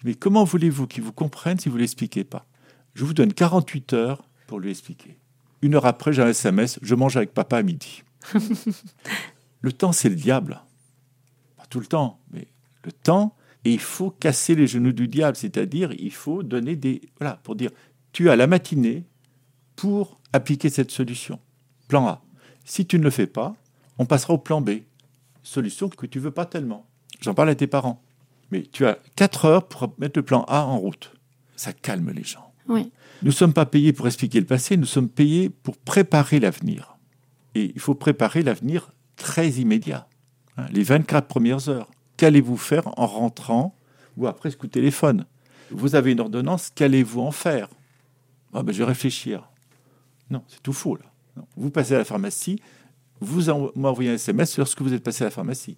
[0.04, 2.46] Mais comment voulez-vous qu'il vous comprenne si vous ne l'expliquez pas?
[2.94, 5.18] Je vous donne 48 heures pour lui expliquer.
[5.62, 8.04] Une heure après, j'ai un SMS Je mange avec papa à midi.
[9.62, 10.62] le temps, c'est le diable.
[11.58, 12.48] Pas tout le temps, mais
[12.84, 13.36] le temps.
[13.64, 17.02] Et il faut casser les genoux du diable, c'est-à-dire il faut donner des.
[17.20, 17.72] Voilà, pour dire
[18.12, 19.06] tu as la matinée
[19.76, 21.40] pour appliquer cette solution.
[21.88, 22.24] Plan A.
[22.66, 23.56] Si tu ne le fais pas,
[23.98, 24.82] on passera au plan B.
[25.44, 26.86] Solution que tu veux pas tellement.
[27.22, 28.02] J'en parle à tes parents.
[28.52, 31.14] Mais tu as 4 heures pour mettre le plan A en route.
[31.56, 32.54] Ça calme les gens.
[32.68, 32.92] Oui.
[33.22, 36.98] Nous ne sommes pas payés pour expliquer le passé, nous sommes payés pour préparer l'avenir.
[37.56, 40.08] Et il faut préparer l'avenir très immédiat.
[40.58, 41.90] Hein, les 24 premières heures.
[42.22, 43.76] Qu'allez-vous faire en rentrant
[44.16, 45.26] ou après ce coup de téléphone?
[45.72, 47.68] Vous avez une ordonnance, qu'allez-vous en faire?
[48.54, 49.50] Ah ben, Je vais réfléchir.
[50.30, 51.44] Non, c'est tout faux là.
[51.58, 52.62] Vous passez à la pharmacie,
[53.22, 55.78] vous m'envoyez un SMS lorsque vous êtes passé à la pharmacie.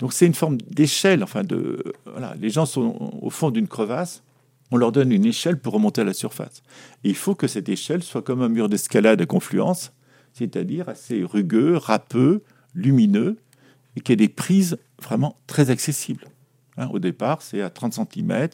[0.00, 1.22] Donc c'est une forme d'échelle.
[1.22, 4.22] Enfin de, voilà, les gens sont au fond d'une crevasse.
[4.70, 6.62] On leur donne une échelle pour remonter à la surface.
[7.04, 9.94] Et il faut que cette échelle soit comme un mur d'escalade à confluence,
[10.34, 12.42] c'est-à-dire assez rugueux, râpeux,
[12.74, 13.38] lumineux,
[13.96, 16.26] et qui ait des prises vraiment très accessibles.
[16.76, 18.48] Hein, au départ, c'est à 30 cm,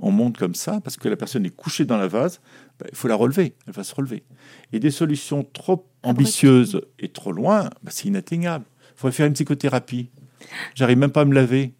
[0.00, 2.40] on monte comme ça, parce que la personne est couchée dans la vase,
[2.80, 4.24] ben, il faut la relever, elle va se relever.
[4.72, 8.64] Et des solutions trop ambitieuses et trop loin, ben, c'est inatteignable.
[8.96, 10.10] Il faudrait faire une psychothérapie.
[10.74, 11.74] J'arrive même pas à me laver.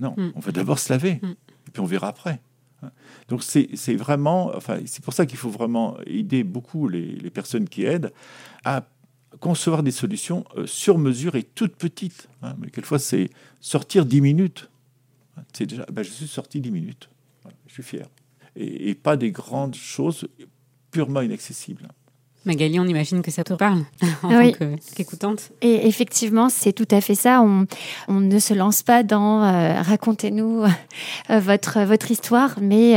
[0.00, 0.32] Non, mm.
[0.34, 1.30] on va d'abord se laver, mm.
[1.68, 2.40] et puis on verra après.
[2.82, 2.90] Hein.
[3.28, 7.68] Donc c'est vraiment, enfin, c'est pour ça qu'il faut vraiment aider beaucoup les, les personnes
[7.68, 8.12] qui aident
[8.64, 8.88] à
[9.40, 12.28] concevoir des solutions euh, sur mesure et toutes petites.
[12.42, 14.70] Hein, mais quelquefois, c'est sortir 10 minutes.
[15.52, 17.08] C'est déjà, ben, je suis sorti 10 minutes.
[17.66, 18.06] je suis fier.
[18.56, 20.26] Et, pas des grandes choses
[20.90, 21.86] purement inaccessibles.
[22.44, 23.84] Magali, on imagine que ça te parle
[24.22, 25.52] en tant qu'écoutante.
[25.60, 27.40] et effectivement, c'est tout à fait ça.
[27.42, 27.66] On,
[28.08, 30.64] on, ne se lance pas dans euh, racontez-nous
[31.30, 32.96] euh, votre, votre histoire, mais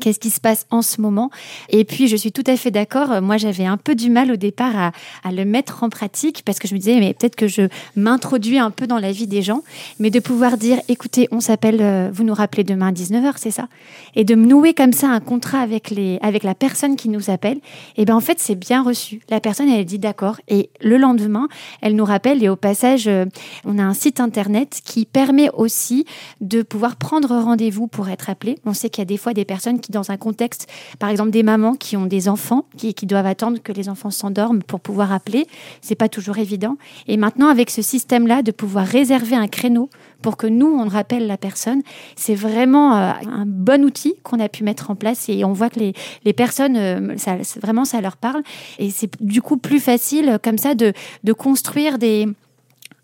[0.00, 1.30] qu'est-ce qui se passe en ce moment.
[1.68, 3.20] Et puis, je suis tout à fait d'accord.
[3.22, 6.68] Moi, j'avais un peu du mal au départ à, le mettre en pratique parce que
[6.68, 7.62] je me disais, mais peut-être que je
[7.94, 9.62] m'introduis un peu dans la vie des gens.
[9.98, 13.50] Mais de pouvoir dire, écoutez, on s'appelle, euh, vous nous rappelez demain à 19h, c'est
[13.50, 13.68] ça
[14.14, 17.58] Et de nouer comme ça un contrat avec, les, avec la personne qui nous appelle,
[17.96, 19.20] et bien en fait, c'est bien reçu.
[19.30, 20.36] La personne, elle dit d'accord.
[20.48, 21.48] Et le lendemain,
[21.80, 22.42] elle nous rappelle.
[22.42, 23.26] Et au passage, euh,
[23.64, 26.04] on a un site internet qui permet aussi
[26.40, 28.58] de pouvoir prendre rendez-vous pour être appelé.
[28.64, 30.68] On sait qu'il y a des fois des personnes qui dans un contexte,
[30.98, 34.62] par exemple, des mamans qui ont des enfants, qui, doivent attendre que les enfants s'endorment
[34.62, 35.46] pour pouvoir appeler.
[35.80, 36.76] C'est pas toujours évident.
[37.06, 39.90] Et maintenant, avec ce système-là, de pouvoir réserver un créneau
[40.22, 41.82] pour que nous, on rappelle la personne,
[42.16, 45.70] c'est vraiment euh, un bon outil qu'on a pu mettre en place et on voit
[45.70, 45.92] que les,
[46.24, 48.42] les personnes, euh, ça, vraiment, ça leur parle.
[48.78, 52.26] Et c'est du coup plus facile, comme ça, de, de construire des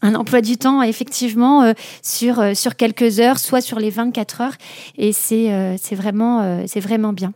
[0.03, 1.72] un emploi du temps effectivement euh,
[2.03, 4.57] sur euh, sur quelques heures, soit sur les 24 heures,
[4.98, 7.32] et c'est euh, c'est vraiment c'est vraiment bien.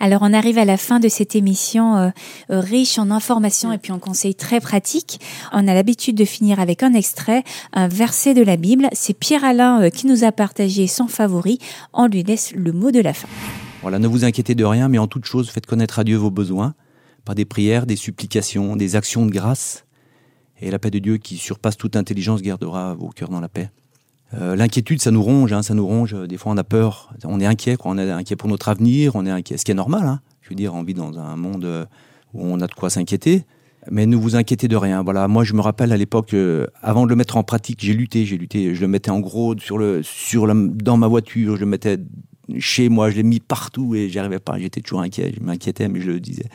[0.00, 2.12] Alors on arrive à la fin de cette émission
[2.48, 5.20] riche en informations et puis en conseils très pratiques.
[5.52, 8.88] On a l'habitude de finir avec un extrait, un verset de la Bible.
[8.92, 11.58] C'est Pierre Alain qui nous a partagé son favori.
[11.92, 13.28] On lui laisse le mot de la fin.
[13.82, 16.30] Voilà, ne vous inquiétez de rien, mais en toute chose, faites connaître à Dieu vos
[16.30, 16.74] besoins
[17.24, 19.85] par des prières, des supplications, des actions de grâce
[20.60, 23.70] et la paix de Dieu qui surpasse toute intelligence gardera vos cœurs dans la paix.
[24.34, 26.14] Euh, l'inquiétude, ça nous ronge, hein, ça nous ronge.
[26.26, 29.24] Des fois, on a peur, on est inquiet, on est inquiet pour notre avenir, on
[29.24, 30.06] est inquiet, ce qui est normal.
[30.06, 30.20] Hein.
[30.42, 31.84] Je veux dire, on vit dans un monde euh,
[32.34, 33.44] où on a de quoi s'inquiéter.
[33.88, 35.04] Mais ne vous inquiétez de rien.
[35.04, 37.92] Voilà, moi je me rappelle à l'époque, euh, avant de le mettre en pratique, j'ai
[37.92, 38.74] lutté, j'ai lutté.
[38.74, 41.98] Je le mettais en gros sur le, sur dans ma voiture, je le mettais
[42.58, 44.58] chez moi, je l'ai mis partout et j'y arrivais pas.
[44.58, 46.46] J'étais toujours inquiet, je m'inquiétais, mais je le disais.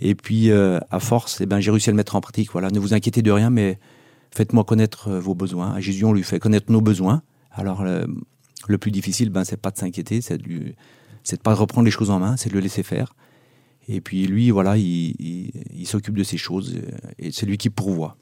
[0.00, 2.50] Et puis, euh, à force, eh ben, j'ai réussi à le mettre en pratique.
[2.52, 3.78] Voilà, ne vous inquiétez de rien, mais
[4.30, 5.72] faites-moi connaître euh, vos besoins.
[5.72, 7.22] À Jésus, on lui fait connaître nos besoins.
[7.50, 10.74] Alors, le, plus difficile, ben, c'est pas de s'inquiéter, c'est de,
[11.24, 13.14] c'est de pas reprendre les choses en main, c'est de le laisser faire.
[13.88, 17.70] Et puis lui, voilà, il, il s'occupe de ces choses euh, et c'est lui qui
[17.70, 18.16] pourvoit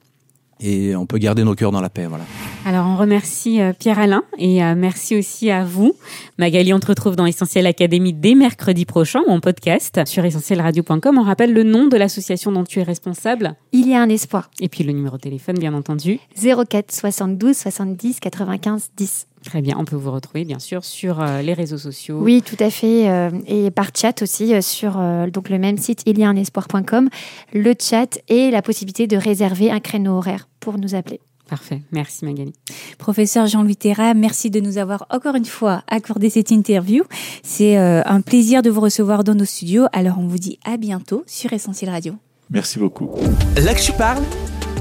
[0.60, 2.06] et on peut garder nos cœurs dans la paix.
[2.06, 2.24] Voilà.
[2.64, 5.94] Alors on remercie euh, Pierre-Alain et euh, merci aussi à vous.
[6.38, 11.18] Magali, on te retrouve dans Essentiel Académie dès mercredi prochain en podcast sur essentielradio.com.
[11.18, 13.54] On rappelle le nom de l'association dont tu es responsable.
[13.72, 14.50] Il y a un espoir.
[14.60, 16.18] Et puis le numéro de téléphone, bien entendu.
[16.36, 19.26] 04 72 70 95 10.
[19.46, 22.18] Très bien, on peut vous retrouver bien sûr sur euh, les réseaux sociaux.
[22.20, 24.98] Oui, tout à fait, euh, et par chat aussi euh, sur
[25.32, 27.08] donc le même site il y a un espoir.com,
[27.52, 31.20] le chat et la possibilité de réserver un créneau horaire pour nous appeler.
[31.48, 32.54] Parfait, merci Magali.
[32.98, 37.04] Professeur Jean-Louis Terra, merci de nous avoir encore une fois accordé cette interview.
[37.44, 39.86] C'est un plaisir de vous recevoir dans nos studios.
[39.92, 42.14] Alors on vous dit à bientôt sur Essentiel Radio.
[42.50, 43.10] Merci beaucoup.
[43.56, 44.24] Là que je parle,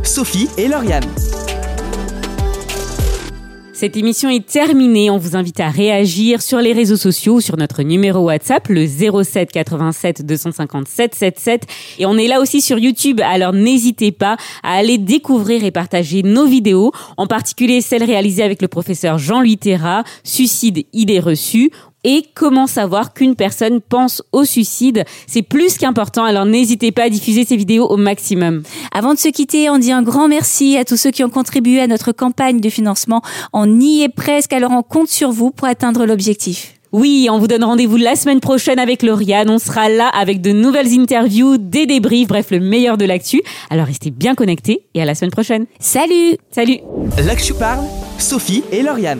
[0.04, 1.06] Sophie et Lauriane.
[3.76, 5.10] Cette émission est terminée.
[5.10, 9.52] On vous invite à réagir sur les réseaux sociaux, sur notre numéro WhatsApp, le 07
[9.52, 11.64] 87 257 77.
[12.00, 13.20] Et on est là aussi sur YouTube.
[13.20, 18.62] Alors n'hésitez pas à aller découvrir et partager nos vidéos, en particulier celles réalisées avec
[18.62, 21.70] le professeur Jean-Louis Terra, Suicide, idées reçues
[22.06, 25.04] et comment savoir qu'une personne pense au suicide?
[25.28, 28.62] C'est plus qu'important, alors n'hésitez pas à diffuser ces vidéos au maximum.
[28.94, 31.82] Avant de se quitter, on dit un grand merci à tous ceux qui ont contribué
[31.82, 33.24] à notre campagne de financement.
[33.54, 36.76] On y est presque, alors on compte sur vous pour atteindre l'objectif.
[36.92, 39.50] Oui, on vous donne rendez-vous la semaine prochaine avec Lauriane.
[39.50, 43.42] On sera là avec de nouvelles interviews, des débriefs, bref, le meilleur de l'actu.
[43.72, 45.66] Alors restez bien connectés et à la semaine prochaine.
[45.80, 46.78] Salut Salut
[47.26, 47.84] L'Actu parle,
[48.18, 49.20] Sophie et Lauriane.